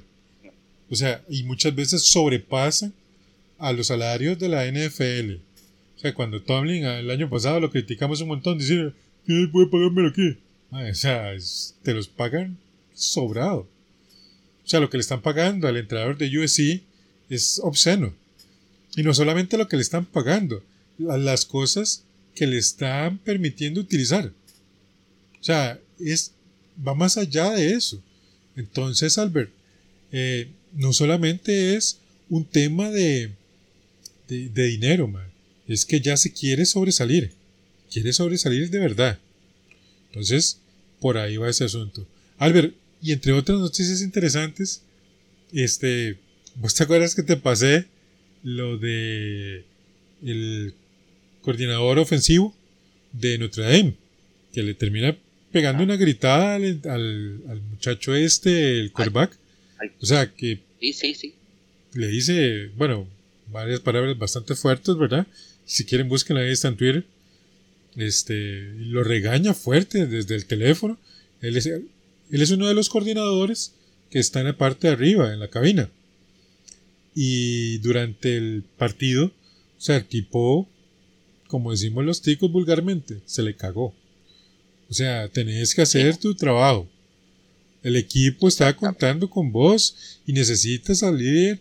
[0.89, 2.93] O sea, y muchas veces sobrepasan
[3.59, 5.41] a los salarios de la NFL.
[5.95, 8.93] O sea, cuando Tomlin el año pasado lo criticamos un montón, decir,
[9.25, 10.37] ¿qué puede pagarme aquí?
[10.69, 11.33] o sea,
[11.81, 12.57] te los pagan
[12.93, 13.67] sobrado.
[14.65, 16.83] O sea, lo que le están pagando al entrenador de USC
[17.29, 18.13] es obsceno.
[18.95, 20.63] Y no solamente lo que le están pagando,
[20.97, 22.03] las cosas
[22.35, 24.31] que le están permitiendo utilizar.
[25.39, 26.33] O sea, es,
[26.85, 28.01] va más allá de eso.
[28.55, 29.51] Entonces, Albert,
[30.11, 33.31] eh, no solamente es un tema de,
[34.27, 35.11] de, dinero,
[35.67, 37.31] es que ya se quiere sobresalir.
[37.91, 39.19] Quiere sobresalir de verdad.
[40.09, 40.59] Entonces,
[40.99, 42.07] por ahí va ese asunto.
[42.37, 44.81] Albert, y entre otras noticias interesantes,
[45.53, 46.17] este,
[46.55, 47.85] ¿vos te acuerdas que te pasé
[48.43, 49.65] lo de
[50.23, 50.73] el
[51.41, 52.55] coordinador ofensivo
[53.13, 53.93] de Notre Dame,
[54.53, 55.17] que le termina
[55.51, 59.37] pegando una gritada al, muchacho este, el quarterback.
[60.01, 61.35] O sea, que sí, sí, sí.
[61.93, 63.07] le dice, bueno,
[63.49, 65.27] varias palabras bastante fuertes, ¿verdad?
[65.65, 67.05] Si quieren, búsquenla ahí, está en Twitter.
[67.95, 70.97] Este, lo regaña fuerte desde el teléfono.
[71.41, 71.89] Él es, él
[72.29, 73.73] es uno de los coordinadores
[74.09, 75.89] que está en la parte de arriba, en la cabina.
[77.15, 80.69] Y durante el partido, o sea, el tipo
[81.47, 83.93] como decimos los ticos vulgarmente, se le cagó.
[84.89, 86.87] O sea, tenés que hacer tu trabajo.
[87.83, 91.59] El equipo está contando con vos y necesitas salir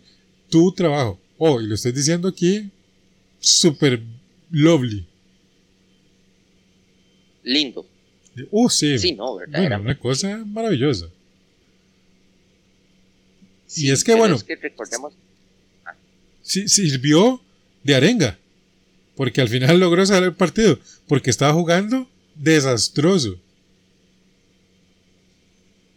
[0.49, 1.19] tu trabajo.
[1.37, 2.71] Oh, y lo estoy diciendo aquí,
[3.39, 4.01] super
[4.51, 5.05] lovely.
[7.43, 7.85] Lindo.
[8.51, 8.97] Oh, sí.
[8.99, 9.79] Sí, no, ¿verdad?
[9.79, 11.07] una cosa maravillosa.
[13.75, 15.13] y es que, bueno, es que recordemos...
[15.85, 15.95] Ah.
[16.41, 17.41] Sí, sirvió
[17.83, 18.37] de arenga.
[19.15, 20.79] Porque al final logró salir el partido.
[21.07, 23.39] Porque estaba jugando desastroso.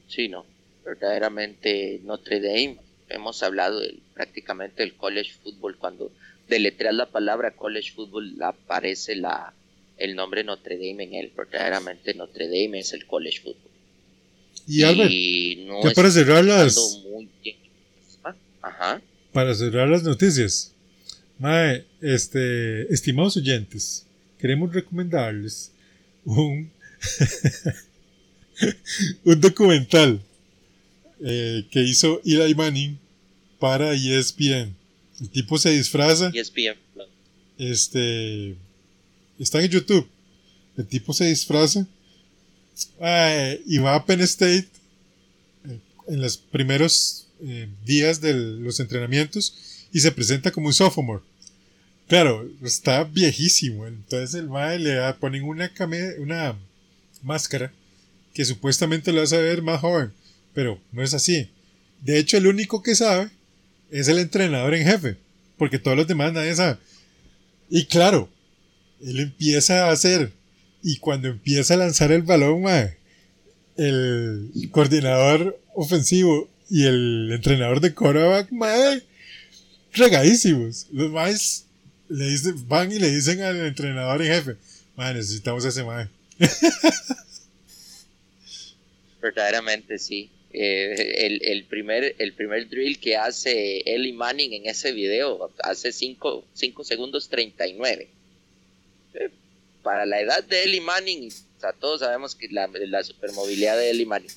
[0.08, 0.46] Sí, no.
[0.84, 2.78] Verdaderamente Notre Dame.
[3.10, 3.80] Hemos hablado
[4.14, 5.76] prácticamente del college football.
[5.76, 6.12] Cuando
[6.48, 9.52] deletreas la palabra college football aparece la,
[9.98, 11.32] el nombre Notre Dame en él.
[11.36, 13.70] Verdaderamente Notre Dame es el college football.
[14.66, 17.02] Y Albert, ya para cerrar las...
[18.62, 19.00] Ajá.
[19.32, 20.74] Para cerrar las noticias.
[21.38, 24.06] Mae, este, estimados oyentes,
[24.38, 25.72] queremos recomendarles
[26.24, 26.70] un,
[29.24, 30.20] un documental
[31.24, 32.98] eh, que hizo Eli Manning
[33.58, 34.74] para ESPN.
[35.20, 36.30] El tipo se disfraza.
[36.34, 36.76] ESPN.
[37.58, 38.56] Este.
[39.38, 40.08] Está en YouTube.
[40.76, 41.86] El tipo se disfraza.
[43.66, 44.68] y va a Penn State
[45.68, 45.78] eh,
[46.08, 49.54] en los primeros eh, días de los entrenamientos
[49.92, 51.22] y se presenta como un sophomore.
[52.06, 53.86] Claro, está viejísimo.
[53.86, 55.70] Entonces el mae le ponen una,
[56.18, 56.58] una
[57.22, 57.72] máscara
[58.34, 60.12] que supuestamente lo a ver más joven,
[60.54, 61.50] pero no es así.
[62.00, 63.30] De hecho, el único que sabe
[63.90, 65.16] es el entrenador en jefe,
[65.58, 66.78] porque todos los demás nadie sabe.
[67.68, 68.28] Y claro,
[69.00, 70.32] él empieza a hacer,
[70.82, 72.64] y cuando empieza a lanzar el balón,
[73.76, 79.02] el coordinador ofensivo y el entrenador de quarterback, mae,
[79.92, 80.86] regadísimos.
[80.92, 81.66] Los más
[82.08, 82.36] le
[82.66, 84.56] van y le dicen al entrenador en jefe,
[84.96, 86.08] mae, necesitamos ese mae.
[89.20, 90.30] Verdaderamente sí.
[90.52, 95.92] Eh, el, el, primer, el primer drill que hace Eli Manning en ese video hace
[95.92, 96.44] 5
[96.82, 98.08] segundos 39.
[99.14, 99.30] Eh,
[99.82, 103.90] para la edad de Eli Manning, o sea, todos sabemos que la, la supermovilidad de
[103.90, 104.30] Eli Manning.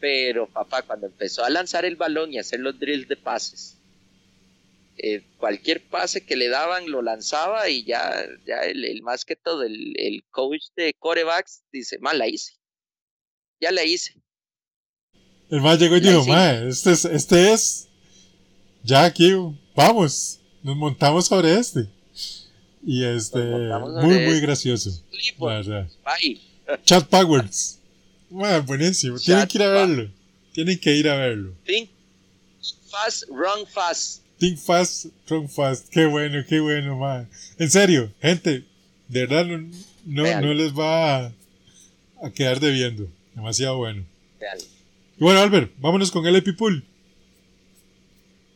[0.00, 3.78] Pero papá, cuando empezó a lanzar el balón y hacer los drills de pases,
[4.98, 9.62] eh, cualquier pase que le daban lo lanzaba y ya, ya el, más que todo,
[9.62, 12.54] el, el coach de corebacks dice, mal la hice.
[13.60, 14.20] Ya la hice
[15.52, 17.86] el más llegó y dijo, mae, este es, este es.
[18.82, 19.34] Ya aquí,
[19.76, 21.86] vamos, nos montamos sobre este.
[22.82, 24.40] Y este, muy, muy este.
[24.40, 24.90] gracioso.
[25.38, 25.88] La verdad.
[26.86, 27.78] Chat Powers.
[28.30, 29.18] buenísimo.
[29.18, 30.10] Tienen que ir a verlo.
[30.54, 31.52] Tienen que ir a verlo.
[31.66, 31.90] Think
[32.90, 34.22] fast, run fast.
[34.38, 35.90] Think fast, run fast.
[35.90, 37.28] Qué bueno, qué bueno, man.
[37.58, 38.64] En serio, gente,
[39.06, 39.44] de verdad
[40.06, 41.32] no, no, les va a,
[42.22, 43.06] a, quedar debiendo.
[43.34, 44.06] Demasiado bueno.
[45.22, 46.84] Bueno, Albert, vámonos con el AP Pool.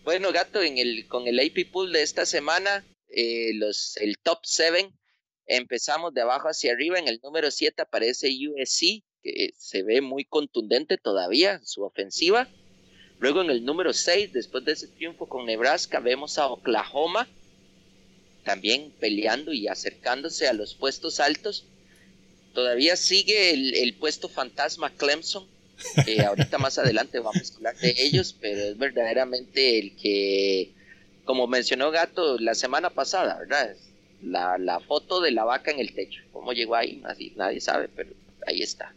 [0.03, 4.41] Bueno, gato, en el, con el AP Pool de esta semana, eh, los, el top
[4.43, 4.91] 7,
[5.47, 6.99] empezamos de abajo hacia arriba.
[6.99, 12.49] En el número 7 aparece USC, que se ve muy contundente todavía, su ofensiva.
[13.21, 17.29] Luego en el número 6, después de ese triunfo con Nebraska, vemos a Oklahoma
[18.43, 21.65] también peleando y acercándose a los puestos altos.
[22.55, 25.47] Todavía sigue el, el puesto fantasma Clemson,
[26.25, 30.73] ahorita más adelante vamos a hablar de ellos, pero es verdaderamente el que,
[31.25, 33.77] como mencionó Gato la semana pasada, ¿verdad?
[34.23, 36.23] La, la foto de la vaca en el techo.
[36.33, 37.01] ¿Cómo llegó ahí?
[37.03, 38.11] Nadie, nadie sabe, pero
[38.47, 38.95] ahí está.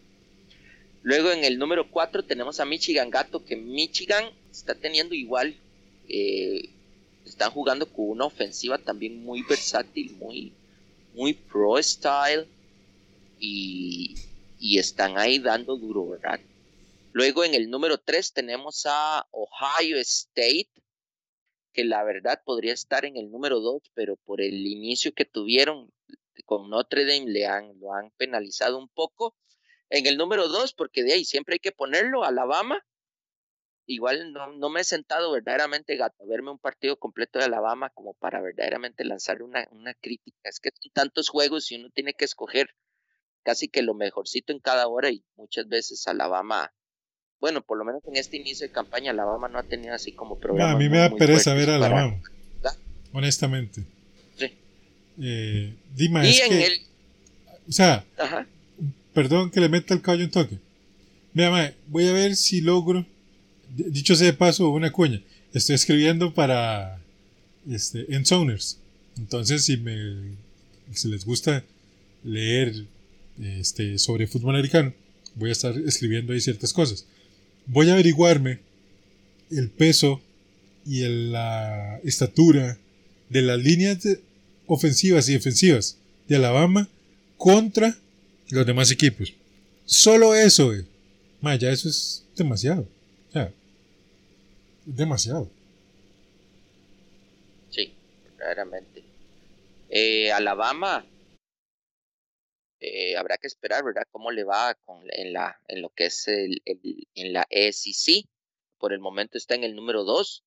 [1.02, 5.56] Luego en el número 4 tenemos a Michigan Gato, que Michigan está teniendo igual,
[6.08, 6.70] eh,
[7.26, 10.52] están jugando con una ofensiva también muy versátil, muy,
[11.16, 12.48] muy pro style
[13.40, 14.16] y,
[14.60, 16.40] y están ahí dando duro, ¿verdad?
[17.20, 20.70] Luego en el número 3 tenemos a Ohio State,
[21.74, 25.92] que la verdad podría estar en el número 2, pero por el inicio que tuvieron
[26.46, 29.36] con Notre Dame le han, lo han penalizado un poco.
[29.90, 32.88] En el número 2, porque de ahí siempre hay que ponerlo, Alabama.
[33.86, 38.40] Igual no, me he sentado verdaderamente a verme un partido completo de Alabama como para
[38.40, 40.48] verdaderamente lanzar una, una crítica.
[40.48, 42.74] Es que son tantos juegos y uno tiene que escoger
[43.44, 46.72] casi que lo mejorcito en cada hora y muchas veces Alabama
[47.40, 50.38] bueno, por lo menos en este inicio de campaña, Alabama no ha tenido así como
[50.38, 50.72] programa.
[50.72, 52.22] a mí me da pereza ver a Alabama.
[53.14, 53.84] Honestamente.
[54.38, 54.54] Sí.
[55.22, 56.82] Eh, Dima, y en el...
[57.68, 58.04] O sea,
[59.14, 60.58] perdón que le meta el caballo en toque.
[61.34, 63.06] Mira, voy a ver si logro.
[63.70, 65.22] Dicho sea de paso, una cuña.
[65.54, 67.00] Estoy escribiendo para
[67.70, 68.80] este, Enzoners.
[69.18, 70.36] Entonces, si me
[70.94, 71.64] si les gusta
[72.24, 72.86] leer
[73.42, 74.94] este, sobre fútbol americano,
[75.36, 77.06] voy a estar escribiendo ahí ciertas cosas
[77.70, 78.60] voy a averiguarme
[79.52, 80.22] el peso
[80.86, 82.78] y la estatura
[83.30, 84.00] de las líneas
[84.66, 86.90] ofensivas y defensivas de Alabama
[87.38, 87.96] contra
[88.50, 89.34] los demás equipos.
[89.86, 90.86] Solo eso, eh.
[91.60, 92.88] ya eso es demasiado.
[94.86, 95.48] Demasiado.
[97.70, 97.94] Sí,
[98.38, 99.04] verdaderamente.
[99.90, 101.06] Eh, Alabama
[102.80, 104.04] eh, habrá que esperar, ¿verdad?
[104.12, 108.26] Cómo le va con, en, la, en lo que es el, en la SEC.
[108.78, 110.44] Por el momento está en el número 2.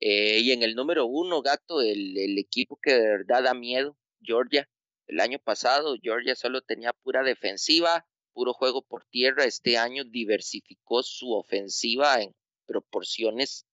[0.00, 3.96] Eh, y en el número 1, gato, el, el equipo que de verdad da miedo,
[4.20, 4.68] Georgia.
[5.06, 9.44] El año pasado Georgia solo tenía pura defensiva, puro juego por tierra.
[9.44, 12.34] Este año diversificó su ofensiva en
[12.66, 13.66] proporciones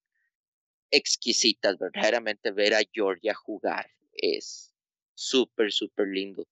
[0.91, 1.79] exquisitas.
[1.79, 4.73] Verdaderamente ver a Georgia jugar es
[5.15, 6.47] súper, súper lindo.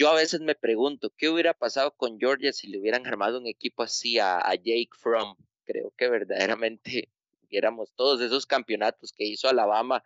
[0.00, 3.46] Yo a veces me pregunto, ¿qué hubiera pasado con Georgia si le hubieran armado un
[3.46, 5.36] equipo así a, Jake Fromm?
[5.66, 7.10] Creo que verdaderamente
[7.50, 10.02] viéramos todos esos campeonatos que hizo Alabama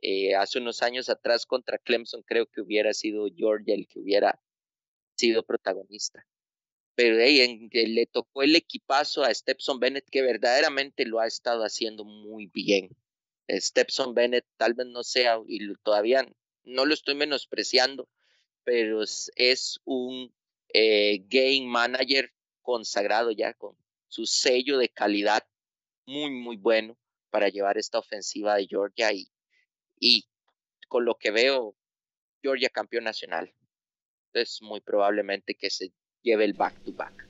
[0.00, 4.40] eh, hace unos años atrás contra Clemson, creo que hubiera sido Georgia el que hubiera
[5.16, 6.24] sido protagonista.
[6.94, 12.04] Pero ahí le tocó el equipazo a Stepson Bennett, que verdaderamente lo ha estado haciendo
[12.04, 12.90] muy bien.
[13.50, 16.32] Stepson Bennett tal vez no sea, y todavía
[16.62, 18.08] no lo estoy menospreciando,
[18.64, 20.32] pero es un
[20.72, 22.32] eh, game manager
[22.62, 23.76] consagrado ya con
[24.08, 25.44] su sello de calidad
[26.06, 26.96] muy, muy bueno
[27.30, 29.28] para llevar esta ofensiva de Georgia y,
[29.98, 30.26] y
[30.88, 31.74] con lo que veo,
[32.42, 33.52] Georgia campeón nacional.
[34.26, 35.92] Entonces, muy probablemente que se
[36.22, 37.26] lleve el back to back.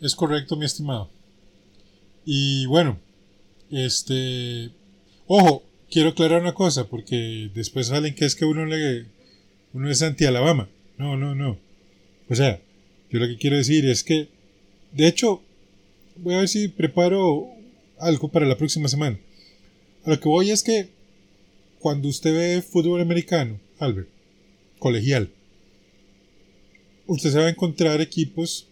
[0.00, 1.10] Es correcto, mi estimado.
[2.24, 3.00] Y bueno,
[3.70, 4.70] este.
[5.26, 9.06] Ojo, quiero aclarar una cosa, porque después salen que es que uno le.
[9.72, 10.68] Uno es anti-Alabama.
[10.98, 11.58] No, no, no.
[12.28, 12.60] O sea,
[13.10, 14.28] yo lo que quiero decir es que.
[14.92, 15.42] De hecho,
[16.16, 17.48] voy a ver si preparo
[17.98, 19.18] algo para la próxima semana.
[20.04, 20.88] A lo que voy es que
[21.78, 24.08] cuando usted ve fútbol americano, Albert,
[24.78, 25.30] colegial,
[27.06, 28.66] usted se va a encontrar equipos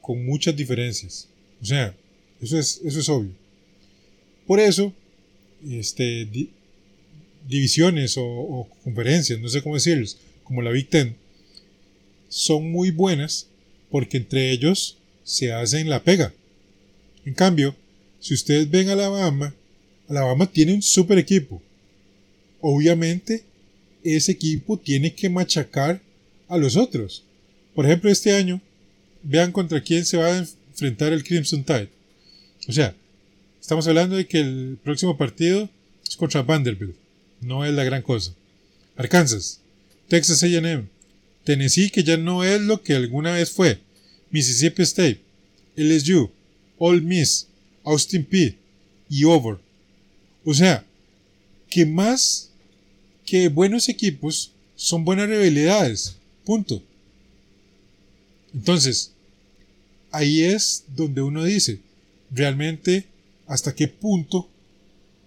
[0.00, 1.28] con muchas diferencias.
[1.60, 1.94] O sea,
[2.40, 3.32] eso es, eso es obvio.
[4.46, 4.92] Por eso,
[5.68, 6.28] este,
[7.48, 11.16] divisiones o, conferencias, no sé cómo decirles, como la Big Ten,
[12.28, 13.48] son muy buenas
[13.90, 16.32] porque entre ellos se hacen la pega.
[17.24, 17.74] En cambio,
[18.20, 19.54] si ustedes ven a Alabama,
[20.08, 21.60] Alabama tiene un super equipo.
[22.60, 23.44] Obviamente,
[24.04, 26.00] ese equipo tiene que machacar
[26.48, 27.24] a los otros.
[27.74, 28.60] Por ejemplo, este año,
[29.22, 31.90] vean contra quién se va a enfrentar el Crimson Tide.
[32.68, 32.94] O sea,
[33.60, 35.68] estamos hablando de que el próximo partido
[36.08, 36.96] es contra Vanderbilt.
[37.40, 38.34] No es la gran cosa.
[38.96, 39.60] Arkansas,
[40.08, 40.88] Texas AM,
[41.44, 43.80] Tennessee, que ya no es lo que alguna vez fue.
[44.30, 45.20] Mississippi State,
[45.76, 46.30] LSU,
[46.78, 47.46] Ole Miss,
[47.84, 48.56] Austin P
[49.08, 49.58] y Over.
[50.44, 50.84] O sea,
[51.68, 52.50] que más
[53.24, 56.16] que buenos equipos son buenas rivalidades.
[56.44, 56.82] Punto.
[58.54, 59.12] Entonces,
[60.10, 61.80] ahí es donde uno dice,
[62.30, 63.06] realmente
[63.46, 64.48] hasta qué punto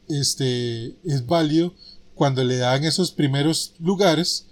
[0.07, 1.73] este, es válido
[2.15, 4.45] cuando le dan esos primeros lugares,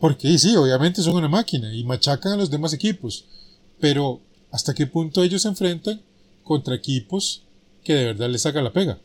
[0.00, 3.26] porque sí, obviamente son una máquina y machacan a los demás equipos,
[3.78, 4.20] pero
[4.50, 6.00] hasta qué punto ellos se enfrentan
[6.42, 7.42] contra equipos
[7.84, 8.98] que de verdad les saca la pega.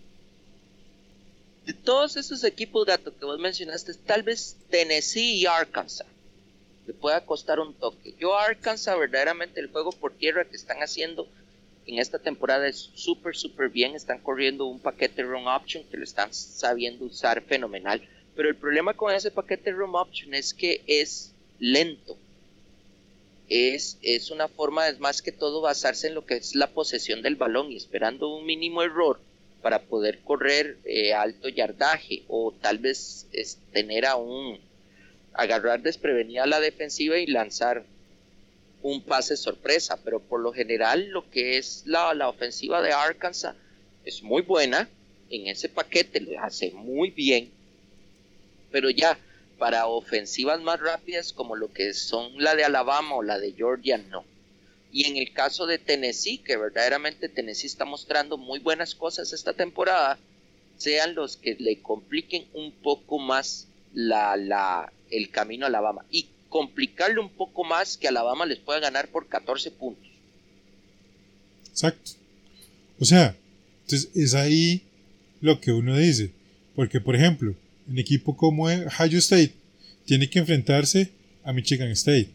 [1.65, 6.07] De todos esos equipos, Gato, que vos mencionaste, tal vez Tennessee y Arkansas
[6.87, 8.15] le pueda costar un toque.
[8.19, 11.27] Yo Arkansas, verdaderamente, el juego por tierra que están haciendo
[11.87, 13.95] en esta temporada es súper, súper bien.
[13.95, 18.01] Están corriendo un paquete Run Option que lo están sabiendo usar fenomenal.
[18.35, 22.17] Pero el problema con ese paquete Run Option es que es lento.
[23.47, 27.21] Es, es una forma, es más que todo, basarse en lo que es la posesión
[27.21, 29.19] del balón y esperando un mínimo error
[29.61, 33.27] para poder correr eh, alto yardaje o tal vez
[33.71, 34.59] tener a un
[35.33, 37.83] agarrar desprevenida la defensiva y lanzar
[38.81, 43.55] un pase sorpresa, pero por lo general lo que es la, la ofensiva de Arkansas
[44.05, 44.87] es muy buena,
[45.31, 47.49] en ese paquete lo hace muy bien,
[48.75, 49.17] pero ya
[49.57, 53.97] para ofensivas más rápidas como lo que son la de Alabama o la de Georgia,
[53.97, 54.25] no.
[54.91, 59.53] Y en el caso de Tennessee, que verdaderamente Tennessee está mostrando muy buenas cosas esta
[59.53, 60.19] temporada,
[60.75, 66.03] sean los que le compliquen un poco más la, la, el camino a Alabama.
[66.11, 70.11] Y complicarle un poco más que Alabama les pueda ganar por 14 puntos.
[71.69, 72.11] Exacto.
[72.99, 73.37] O sea,
[73.83, 74.83] entonces es ahí
[75.39, 76.33] lo que uno dice.
[76.75, 77.55] Porque, por ejemplo,
[77.87, 79.53] un equipo como Ohio State
[80.05, 81.11] tiene que enfrentarse
[81.43, 82.29] a Michigan State,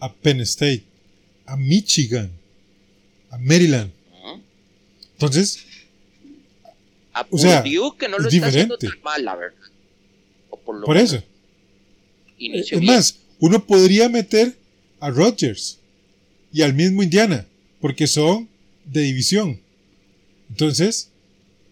[0.00, 0.84] a Penn State,
[1.46, 2.30] a Michigan,
[3.30, 3.90] a Maryland.
[5.14, 5.64] Entonces,
[7.12, 9.58] a o sea, que no lo está haciendo tan mal, la verdad.
[10.64, 11.22] por, por eso.
[12.38, 14.56] Es más, uno podría meter
[15.00, 15.78] a Rodgers
[16.52, 17.46] y al mismo Indiana,
[17.80, 18.48] porque son
[18.84, 19.60] de división.
[20.48, 21.10] Entonces,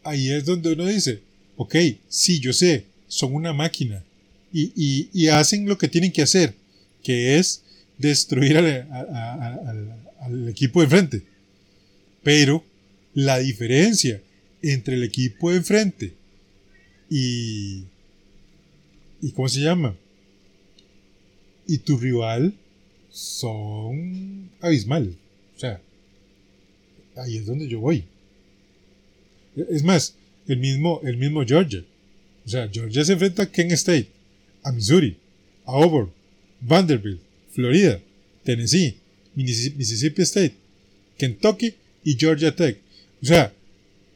[0.02, 1.22] ahí es donde uno dice,
[1.56, 1.76] ok,
[2.08, 4.02] sí, yo sé, son una máquina
[4.52, 6.54] y, hacen lo que tienen que hacer,
[7.02, 7.62] que es
[7.98, 11.22] destruir al, equipo de enfrente.
[12.22, 12.64] Pero
[13.14, 14.20] la diferencia
[14.62, 16.12] entre el equipo de enfrente
[17.10, 17.84] y,
[19.22, 19.94] y ¿cómo se llama?
[21.66, 22.54] y tu rival
[23.10, 25.14] son abismales.
[25.56, 25.80] O sea,
[27.16, 28.04] ahí es donde yo voy.
[29.70, 30.14] Es más,
[30.46, 31.84] el mismo, el mismo Georgia.
[32.46, 34.08] O sea, Georgia se enfrenta a Kent State,
[34.62, 35.16] a Missouri,
[35.64, 36.10] a Auburn,
[36.60, 37.20] Vanderbilt,
[37.52, 38.00] Florida,
[38.44, 38.96] Tennessee,
[39.34, 40.54] Mississippi State,
[41.18, 41.74] Kentucky
[42.04, 42.78] y Georgia Tech.
[43.20, 43.52] O sea,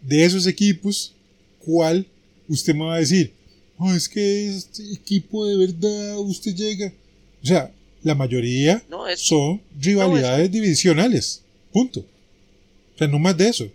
[0.01, 1.13] de esos equipos,
[1.59, 2.07] ¿cuál
[2.49, 3.33] usted me va a decir?
[3.79, 6.93] Oh, es que este equipo de verdad usted llega.
[7.43, 7.73] O sea,
[8.03, 8.83] la mayoría
[9.17, 11.43] son rivalidades divisionales.
[11.73, 12.01] Punto.
[12.01, 13.71] O sea, no más de eso.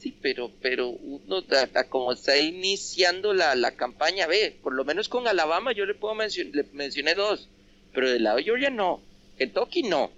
[0.00, 1.44] Sí, pero, pero uno,
[1.90, 6.14] como está iniciando la, la, campaña, ve, por lo menos con Alabama yo le puedo
[6.14, 7.48] mencionar, le mencioné dos,
[7.92, 9.02] pero del lado de Georgia no,
[9.36, 10.10] Kentucky no.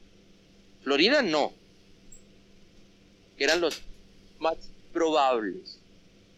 [0.83, 1.53] Florida no.
[3.39, 3.83] Eran los
[4.39, 4.57] más
[4.93, 5.79] probables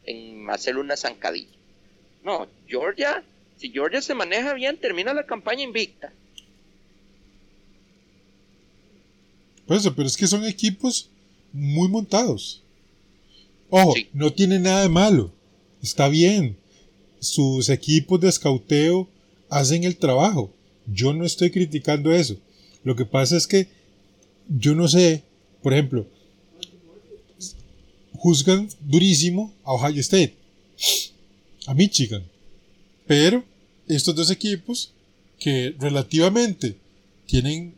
[0.06, 1.52] en hacer una zancadilla.
[2.24, 3.22] No, Georgia,
[3.58, 6.12] si Georgia se maneja bien, termina la campaña invicta.
[9.66, 11.10] Por eso, pero es que son equipos
[11.52, 12.63] muy montados.
[13.70, 15.32] Ojo, no tiene nada de malo.
[15.82, 16.56] Está bien.
[17.20, 19.08] Sus equipos de escauteo
[19.48, 20.52] hacen el trabajo.
[20.86, 22.36] Yo no estoy criticando eso.
[22.82, 23.68] Lo que pasa es que
[24.48, 25.22] yo no sé,
[25.62, 26.06] por ejemplo,
[28.12, 30.34] juzgan durísimo a Ohio State,
[31.66, 32.22] a Michigan.
[33.06, 33.44] Pero
[33.88, 34.92] estos dos equipos
[35.38, 36.76] que relativamente
[37.26, 37.74] tienen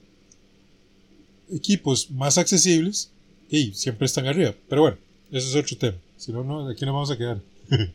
[1.51, 3.11] equipos más accesibles
[3.51, 4.55] y siempre están arriba.
[4.69, 4.99] Pero bueno,
[5.31, 5.99] eso es otro tema.
[6.17, 7.41] Si no, no aquí nos vamos a quedar.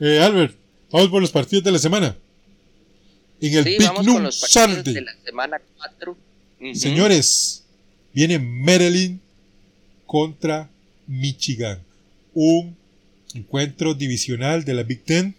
[0.00, 0.54] eh, Albert,
[0.90, 2.16] vamos por los partidos de la semana.
[3.40, 4.94] En el Big Noon Sunday.
[4.94, 6.16] De la semana 4.
[6.74, 7.64] Señores,
[8.12, 9.20] viene Maryland
[10.06, 10.70] contra
[11.06, 11.82] Michigan.
[12.32, 12.76] Un
[13.34, 15.34] encuentro divisional de la Big Ten.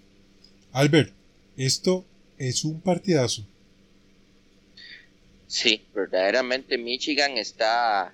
[0.72, 1.12] Albert,
[1.56, 2.06] esto
[2.38, 3.44] es un partidazo.
[5.48, 8.14] Sí, verdaderamente Michigan está,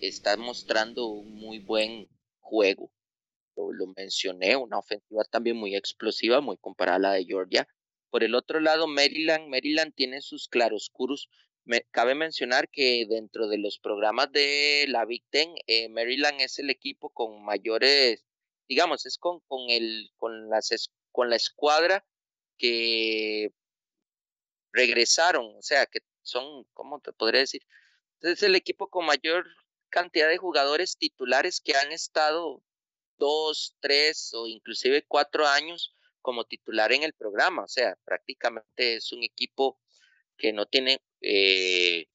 [0.00, 2.92] está mostrando un muy buen juego.
[3.56, 7.68] Lo, mencioné, una ofensiva también muy explosiva, muy comparada a la de Georgia.
[8.10, 11.28] Por el otro lado, Maryland, Maryland tiene sus claroscuros.
[11.90, 16.70] Cabe mencionar que dentro de los programas de la Big Ten, eh, Maryland es el
[16.70, 18.24] equipo con mayores,
[18.68, 22.04] digamos, es con, con, el, con, las, con la escuadra
[22.56, 23.52] que
[24.72, 27.62] regresaron, o sea, que son, ¿cómo te podría decir?
[28.20, 29.46] Es el equipo con mayor
[29.90, 32.62] cantidad de jugadores titulares que han estado
[33.18, 37.64] dos, tres o inclusive cuatro años como titular en el programa.
[37.64, 39.78] O sea, prácticamente es un equipo
[40.36, 42.06] que no tiene eh,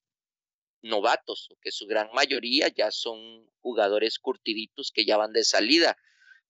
[0.82, 5.96] novatos, que su gran mayoría ya son jugadores curtiditos que ya van de salida.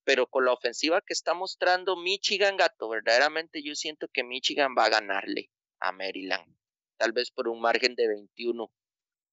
[0.05, 4.85] Pero con la ofensiva que está mostrando Michigan, gato, verdaderamente yo siento que Michigan va
[4.87, 5.51] a ganarle
[5.81, 6.57] a Maryland
[6.97, 8.70] tal vez por un margen de 21.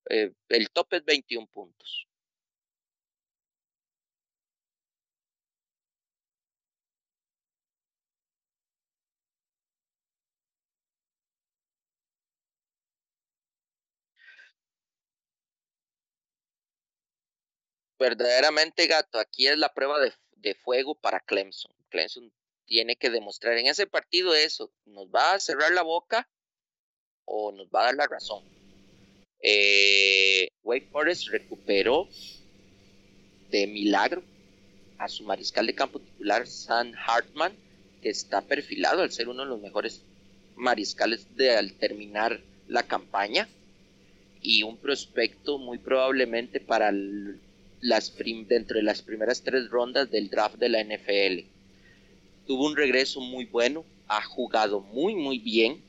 [0.09, 2.07] Eh, el tope es 21 puntos.
[18.03, 21.71] verdaderamente gato, aquí es la prueba de, de, fuego para Clemson.
[21.89, 22.33] Clemson
[22.65, 26.29] tiene que demostrar en ese partido eso, nos va a cerrar la boca
[27.25, 28.52] o nos va a dar la razón.
[29.45, 32.07] Eh, Wake Forest recuperó
[33.51, 34.23] de milagro
[34.97, 37.51] a su mariscal de campo titular, Sam Hartman,
[38.01, 40.01] que está perfilado al ser uno de los mejores
[40.55, 42.39] mariscales de al terminar
[42.69, 43.49] la campaña
[44.41, 46.93] y un prospecto muy probablemente para
[47.81, 51.47] las prim, dentro de las primeras tres rondas del draft de la NFL.
[52.47, 55.81] Tuvo un regreso muy bueno, ha jugado muy muy bien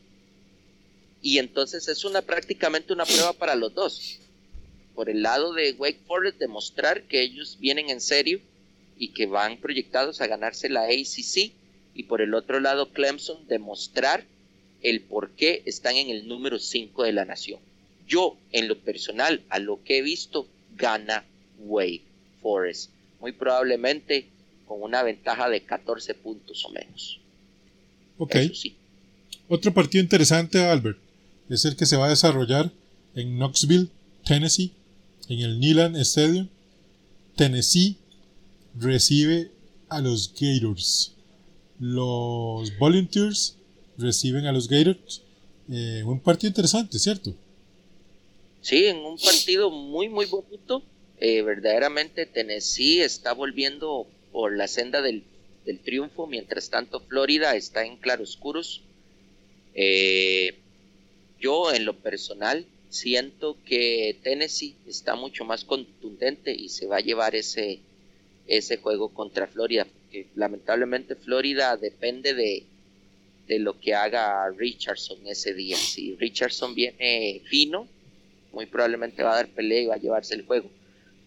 [1.25, 4.19] y entonces es una prácticamente una prueba para los dos.
[4.95, 8.41] Por el lado de Wake Forest, demostrar que ellos vienen en serio
[8.99, 11.53] y que van proyectados a ganarse la ACC.
[11.95, 14.27] Y por el otro lado, Clemson, demostrar
[14.83, 17.59] el por qué están en el número 5 de la nación.
[18.07, 20.47] Yo, en lo personal, a lo que he visto,
[20.77, 21.25] gana
[21.61, 22.05] Wake
[22.43, 22.91] Forest.
[23.21, 24.27] Muy probablemente
[24.67, 27.19] con una ventaja de 14 puntos o menos.
[28.19, 28.37] Ok.
[28.53, 28.77] sí.
[29.49, 31.04] Otro partido interesante, Albert
[31.49, 32.73] es el que se va a desarrollar
[33.15, 33.89] en Knoxville,
[34.25, 34.73] Tennessee,
[35.29, 36.49] en el Neyland Stadium.
[37.37, 37.97] Tennessee
[38.79, 39.51] recibe
[39.89, 41.15] a los Gators.
[41.79, 43.57] Los Volunteers
[43.99, 45.23] reciben a los Gators.
[45.71, 47.35] Eh, un partido interesante, ¿cierto?
[48.61, 50.83] Sí, en un partido muy, muy bonito.
[51.19, 55.23] Eh, verdaderamente Tennessee está volviendo por la senda del,
[55.65, 58.83] del, triunfo, mientras tanto Florida está en claroscuros.
[59.75, 60.59] Eh,
[61.41, 67.01] yo en lo personal siento que Tennessee está mucho más contundente y se va a
[67.01, 67.81] llevar ese,
[68.47, 72.65] ese juego contra Florida, porque lamentablemente Florida depende de,
[73.49, 75.77] de lo que haga Richardson ese día.
[75.77, 77.89] Si Richardson viene fino,
[78.53, 80.71] muy probablemente va a dar pelea y va a llevarse el juego.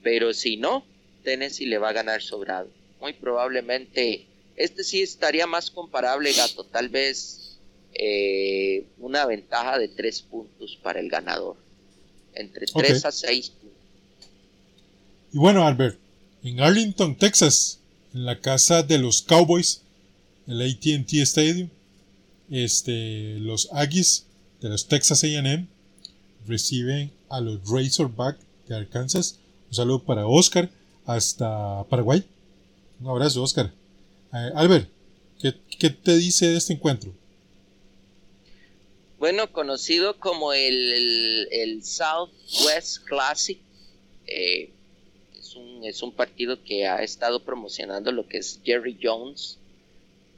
[0.03, 0.85] Pero si no,
[1.23, 2.69] Tennessee le va a ganar sobrado.
[3.01, 6.63] Muy probablemente, este sí estaría más comparable, gato.
[6.63, 7.56] Tal vez
[7.97, 11.57] eh, una ventaja de 3 puntos para el ganador.
[12.33, 13.77] Entre 3 a 6 puntos.
[15.33, 15.97] Y bueno, Albert,
[16.43, 17.79] en Arlington, Texas,
[18.13, 19.81] en la casa de los Cowboys,
[20.47, 21.69] el ATT Stadium,
[22.49, 24.25] este, los Aggies
[24.61, 25.67] de los Texas AM
[26.47, 28.37] reciben a los Razorback
[28.67, 29.39] de Arkansas.
[29.69, 30.69] Un saludo para Oscar
[31.05, 32.23] hasta Paraguay.
[32.99, 33.71] Un abrazo, Oscar.
[34.33, 34.89] Eh, Albert,
[35.39, 37.13] ¿qué, ¿qué, te dice de este encuentro?
[39.19, 43.59] Bueno, conocido como el, el, Southwest Classic.
[44.27, 44.69] Eh,
[45.35, 49.57] es, un, es un partido que ha estado promocionando lo que es Jerry Jones.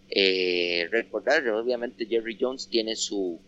[0.09, 3.39] Eh, recordar, obviamente Jerry Jones tiene su,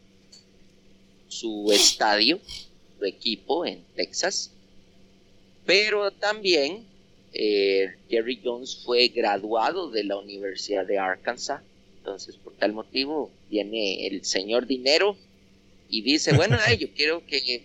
[1.29, 2.39] su estadio,
[2.99, 4.51] su equipo en Texas,
[5.65, 6.85] pero también
[7.33, 11.61] eh, Jerry Jones fue graduado de la Universidad de Arkansas,
[11.97, 15.15] entonces por tal motivo viene el señor dinero
[15.89, 17.63] y dice, bueno, yo quiero que,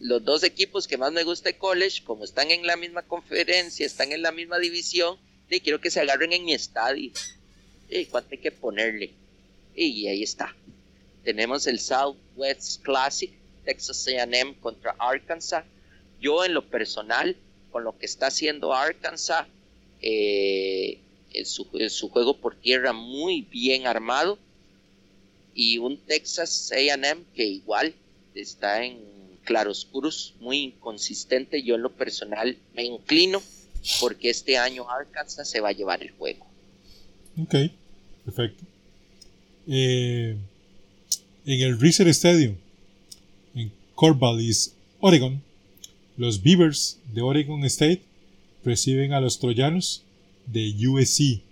[0.00, 3.86] los dos equipos que más me gusta de college, como están en la misma conferencia,
[3.86, 5.16] están en la misma división,
[5.48, 7.10] quiero que se agarren en mi estadio.
[7.88, 9.12] ¿Y cuánto hay que ponerle?
[9.74, 10.54] Y ahí está
[11.28, 13.30] tenemos el Southwest Classic,
[13.66, 15.62] Texas AM contra Arkansas.
[16.22, 17.36] Yo en lo personal,
[17.70, 19.46] con lo que está haciendo Arkansas,
[20.00, 20.98] eh,
[21.44, 24.38] su, juego por tierra muy bien armado,
[25.54, 27.94] y un Texas AM que igual
[28.34, 28.98] está en
[29.44, 31.62] claroscuros, muy inconsistente.
[31.62, 33.42] Yo en lo personal me inclino
[34.00, 36.46] porque este año Arkansas se va a llevar el juego.
[37.42, 37.54] Ok,
[38.24, 38.64] perfecto.
[39.66, 40.36] Eh,
[41.46, 42.56] en el Reser Stadium,
[43.54, 45.42] en Corvallis, Oregon,
[46.16, 48.02] los Beavers de Oregon State
[48.64, 50.02] reciben a los troyanos
[50.52, 51.42] de USC.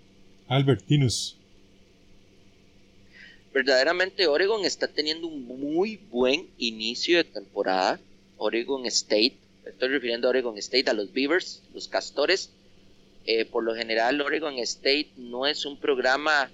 [0.47, 1.35] Albertinus.
[3.53, 7.99] Verdaderamente Oregon está teniendo un muy buen inicio de temporada.
[8.37, 9.33] Oregon State,
[9.65, 12.51] estoy refiriendo a Oregon State, a los Beavers, los Castores.
[13.25, 16.49] Eh, por lo general Oregon State no es un programa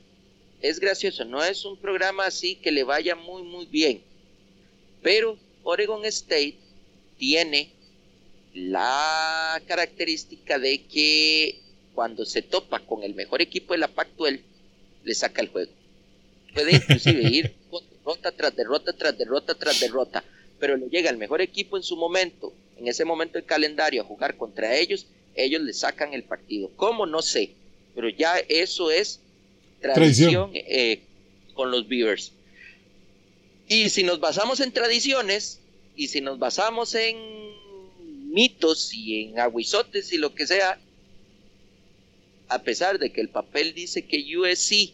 [0.64, 4.02] es gracioso, no es un programa así que le vaya muy muy bien,
[5.02, 6.56] pero Oregon State
[7.18, 7.70] tiene
[8.54, 11.60] la característica de que
[11.94, 14.42] cuando se topa con el mejor equipo de la Pac-12,
[15.04, 15.72] le saca el juego.
[16.54, 20.24] Puede inclusive ir con derrota tras derrota tras derrota tras derrota,
[20.60, 24.06] pero le llega el mejor equipo en su momento, en ese momento del calendario, a
[24.06, 26.72] jugar contra ellos, ellos le sacan el partido.
[26.76, 27.06] ¿Cómo?
[27.06, 27.52] No sé,
[27.96, 29.20] pero ya eso es
[29.82, 31.02] tradición, eh,
[31.54, 32.32] con los Beavers.
[33.68, 35.60] Y si nos basamos en tradiciones
[35.96, 37.18] y si nos basamos en
[38.32, 40.80] mitos y en aguizotes y lo que sea,
[42.54, 44.94] a pesar de que el papel dice que USC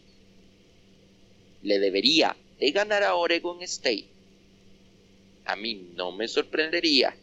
[1.63, 4.05] le debería de ganar a Oregon State,
[5.45, 7.15] a mí no me sorprendería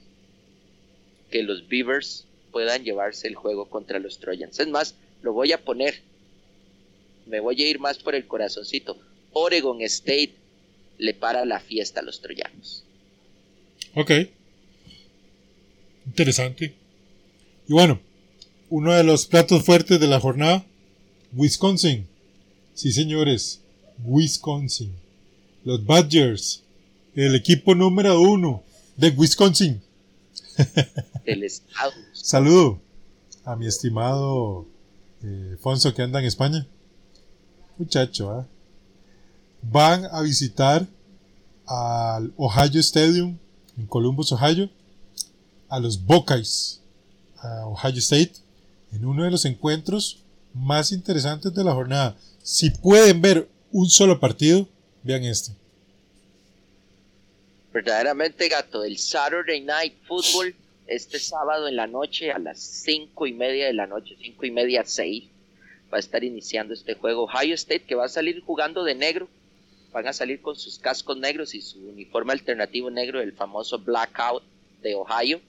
[1.31, 4.59] que los Beavers puedan llevarse el juego contra los Trojans.
[4.59, 6.03] Es más, lo voy a poner
[7.27, 8.97] me voy a ir más por el corazoncito.
[9.33, 10.35] Oregon State
[10.99, 12.85] le para la fiesta a los troyanos.
[13.95, 14.13] Ok.
[16.07, 16.75] Interesante.
[17.69, 18.01] Y bueno,
[18.71, 20.65] uno de los platos fuertes de la jornada,
[21.35, 22.07] Wisconsin.
[22.75, 23.61] Sí, señores,
[24.05, 24.93] Wisconsin.
[25.65, 26.63] Los Badgers,
[27.15, 28.63] el equipo número uno
[28.97, 29.83] de Wisconsin.
[31.25, 31.93] El estado.
[32.13, 32.81] Saludo
[33.45, 34.65] a mi estimado
[35.23, 36.67] eh, Fonso que anda en España
[37.79, 38.45] muchacho, ¿eh?
[39.63, 40.87] van a visitar
[41.67, 43.37] al Ohio Stadium
[43.77, 44.71] en Columbus, Ohio,
[45.69, 46.81] a los Buckeyes,
[47.39, 48.33] a Ohio State,
[48.97, 50.23] en uno de los encuentros
[50.55, 52.17] más interesantes de la jornada.
[52.43, 54.67] Si pueden ver un solo partido,
[55.03, 55.53] vean este.
[57.73, 60.55] Verdaderamente, gato, el Saturday Night Football,
[60.87, 64.51] este sábado en la noche a las cinco y media de la noche, cinco y
[64.51, 65.25] media, seis
[65.93, 67.25] va a estar iniciando este juego.
[67.25, 69.29] Ohio State que va a salir jugando de negro,
[69.93, 74.43] van a salir con sus cascos negros y su uniforme alternativo negro, el famoso blackout
[74.83, 75.41] de Ohio.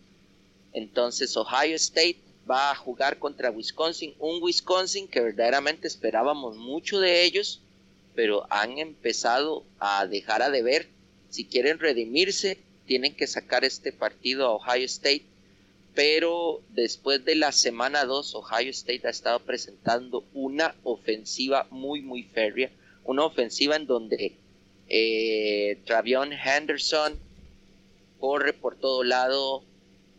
[0.73, 2.17] Entonces Ohio State
[2.49, 7.61] va a jugar contra Wisconsin, un Wisconsin que verdaderamente esperábamos mucho de ellos,
[8.15, 10.87] pero han empezado a dejar a deber.
[11.29, 15.25] Si quieren redimirse, tienen que sacar este partido a Ohio State
[15.97, 22.21] pero después de la semana 2 Ohio State ha estado presentando una ofensiva muy muy
[22.21, 22.69] férrea,
[23.03, 24.35] una ofensiva en donde
[24.89, 27.17] eh, Travion Henderson
[28.19, 29.63] corre por todo lado,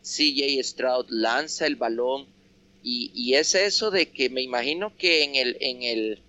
[0.09, 2.27] CJ Stroud lanza el balón
[2.83, 6.23] y, es eso de que me imagino que en el en el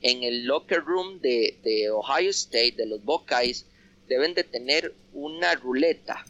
[0.00, 3.66] en el locker room de, de Ohio State de los Buckeyes
[4.08, 6.24] deben de tener una ruleta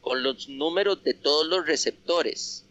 [0.00, 2.64] con los números de todos los receptores.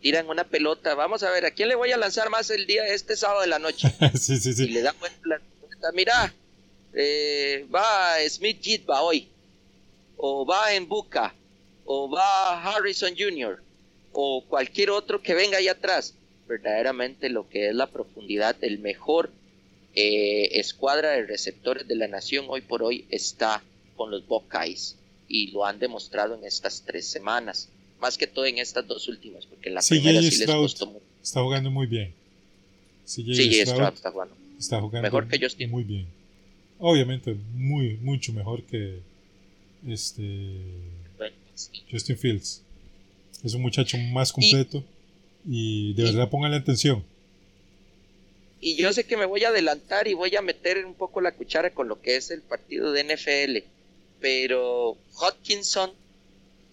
[0.00, 2.86] Tiran una pelota, vamos a ver, ¿a quién le voy a lanzar más el día
[2.86, 3.92] este sábado de la noche?
[4.18, 4.64] sí, sí, sí.
[4.64, 6.34] Y le dan vuelta la pelota, mira,
[6.94, 9.28] eh, va Smith Jitba hoy,
[10.16, 11.34] o va en Buca,
[11.90, 13.62] o va Harrison Jr.,
[14.12, 16.14] o cualquier otro que venga ahí atrás.
[16.46, 19.30] Verdaderamente lo que es la profundidad, el mejor
[19.94, 23.62] eh, escuadra de receptores de la nación hoy por hoy está
[23.96, 24.96] con los Buckeyes
[25.28, 27.70] y lo han demostrado en estas tres semanas,
[28.00, 31.04] más que todo en estas dos últimas, porque en la primera sí les costó mucho.
[31.22, 32.12] Está jugando muy bien.
[33.06, 33.22] Sí,
[33.64, 34.36] Stroud está jugando.
[34.58, 35.70] Está jugando mejor que Justin.
[35.70, 36.06] Muy bien.
[36.78, 39.00] Obviamente, muy, mucho mejor que
[39.86, 40.60] este
[41.90, 42.62] Justin Fields.
[43.44, 44.84] Es un muchacho más completo
[45.46, 47.04] y, de verdad pónganle atención.
[48.60, 51.32] Y yo sé que me voy a adelantar y voy a meter un poco la
[51.32, 53.58] cuchara con lo que es el partido de NFL,
[54.20, 55.92] pero Hodgkinson,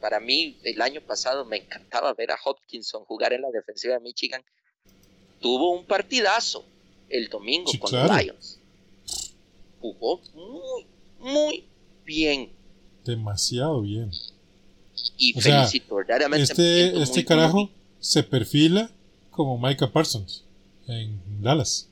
[0.01, 3.99] para mí el año pasado me encantaba ver a Hodgkinson jugar en la defensiva de
[3.99, 4.43] Michigan.
[5.39, 6.65] Tuvo un partidazo
[7.09, 8.59] el domingo con los Lions.
[9.79, 10.85] Jugó muy,
[11.19, 11.65] muy
[12.03, 12.49] bien.
[13.03, 14.09] Demasiado bien.
[15.17, 15.99] Y felicito,
[16.33, 17.69] Este, este carajo
[17.99, 18.89] se perfila
[19.31, 20.43] como Micah Parsons
[20.87, 21.87] en Dallas.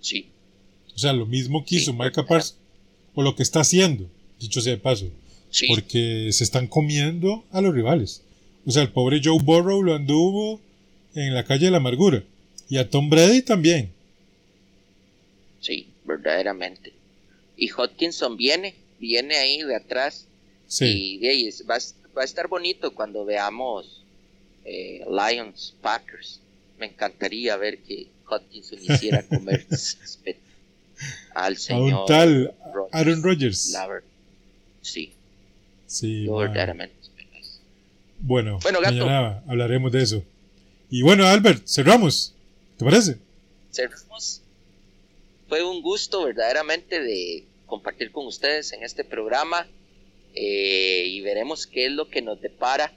[0.00, 0.28] Sí.
[0.94, 2.58] O sea, lo mismo que hizo Micah Parsons,
[3.14, 4.06] o lo que está haciendo,
[4.38, 5.06] dicho sea de paso.
[5.68, 8.22] Porque se están comiendo a los rivales.
[8.66, 10.60] O sea, el pobre Joe Burrow lo anduvo
[11.14, 12.22] en la calle de la amargura.
[12.68, 13.90] Y a Tom Brady también.
[15.60, 16.92] Sí, verdaderamente.
[17.56, 20.26] Y Hodkinson viene, viene ahí de atrás.
[20.70, 21.18] Sí.
[21.20, 24.04] Y, va, a estar bonito cuando veamos
[24.64, 26.40] eh, Lions Packers.
[26.78, 29.66] Me encantaría ver que Hodkinson hiciera comer
[31.34, 31.92] al señor.
[31.92, 32.54] A un tal
[32.92, 33.76] Aaron Rodgers.
[34.80, 35.12] Sí.
[35.86, 36.28] Sí.
[36.28, 36.94] verdaderamente.
[38.20, 40.22] Bueno, bueno mañana hablaremos de eso.
[40.88, 42.32] Y bueno, Albert, cerramos.
[42.76, 43.18] ¿Te parece?
[43.72, 44.40] Cerramos.
[45.48, 49.66] Fue un gusto verdaderamente de compartir con ustedes en este programa
[50.34, 52.92] eh, y veremos qué es lo que nos depara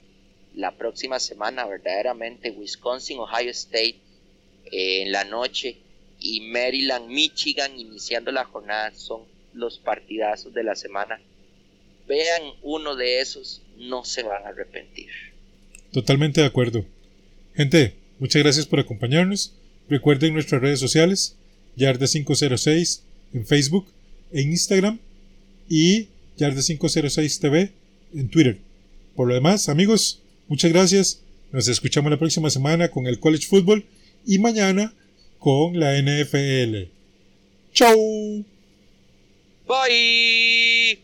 [0.54, 1.66] la próxima semana.
[1.66, 3.96] Verdaderamente Wisconsin, Ohio State
[4.70, 5.78] eh, en la noche
[6.20, 9.22] y Maryland, Michigan iniciando la jornada son
[9.52, 11.20] los partidazos de la semana.
[12.06, 15.08] Vean uno de esos, no se van a arrepentir.
[15.92, 16.84] Totalmente de acuerdo.
[17.54, 19.54] Gente, muchas gracias por acompañarnos.
[19.88, 21.36] Recuerden nuestras redes sociales,
[21.76, 23.86] Yarda506 en Facebook,
[24.32, 24.98] en Instagram
[25.68, 26.08] y
[26.38, 27.72] Yarda506 TV
[28.14, 28.58] en Twitter.
[29.14, 31.20] Por lo demás, amigos, muchas gracias.
[31.52, 33.84] Nos escuchamos la próxima semana con el College Football
[34.26, 34.92] y mañana
[35.38, 36.88] con la NFL.
[37.72, 38.44] ¡Chau!
[39.66, 41.03] Bye.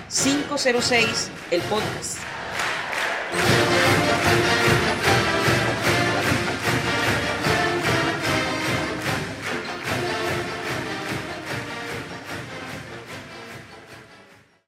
[0.13, 2.17] 506, el podcast.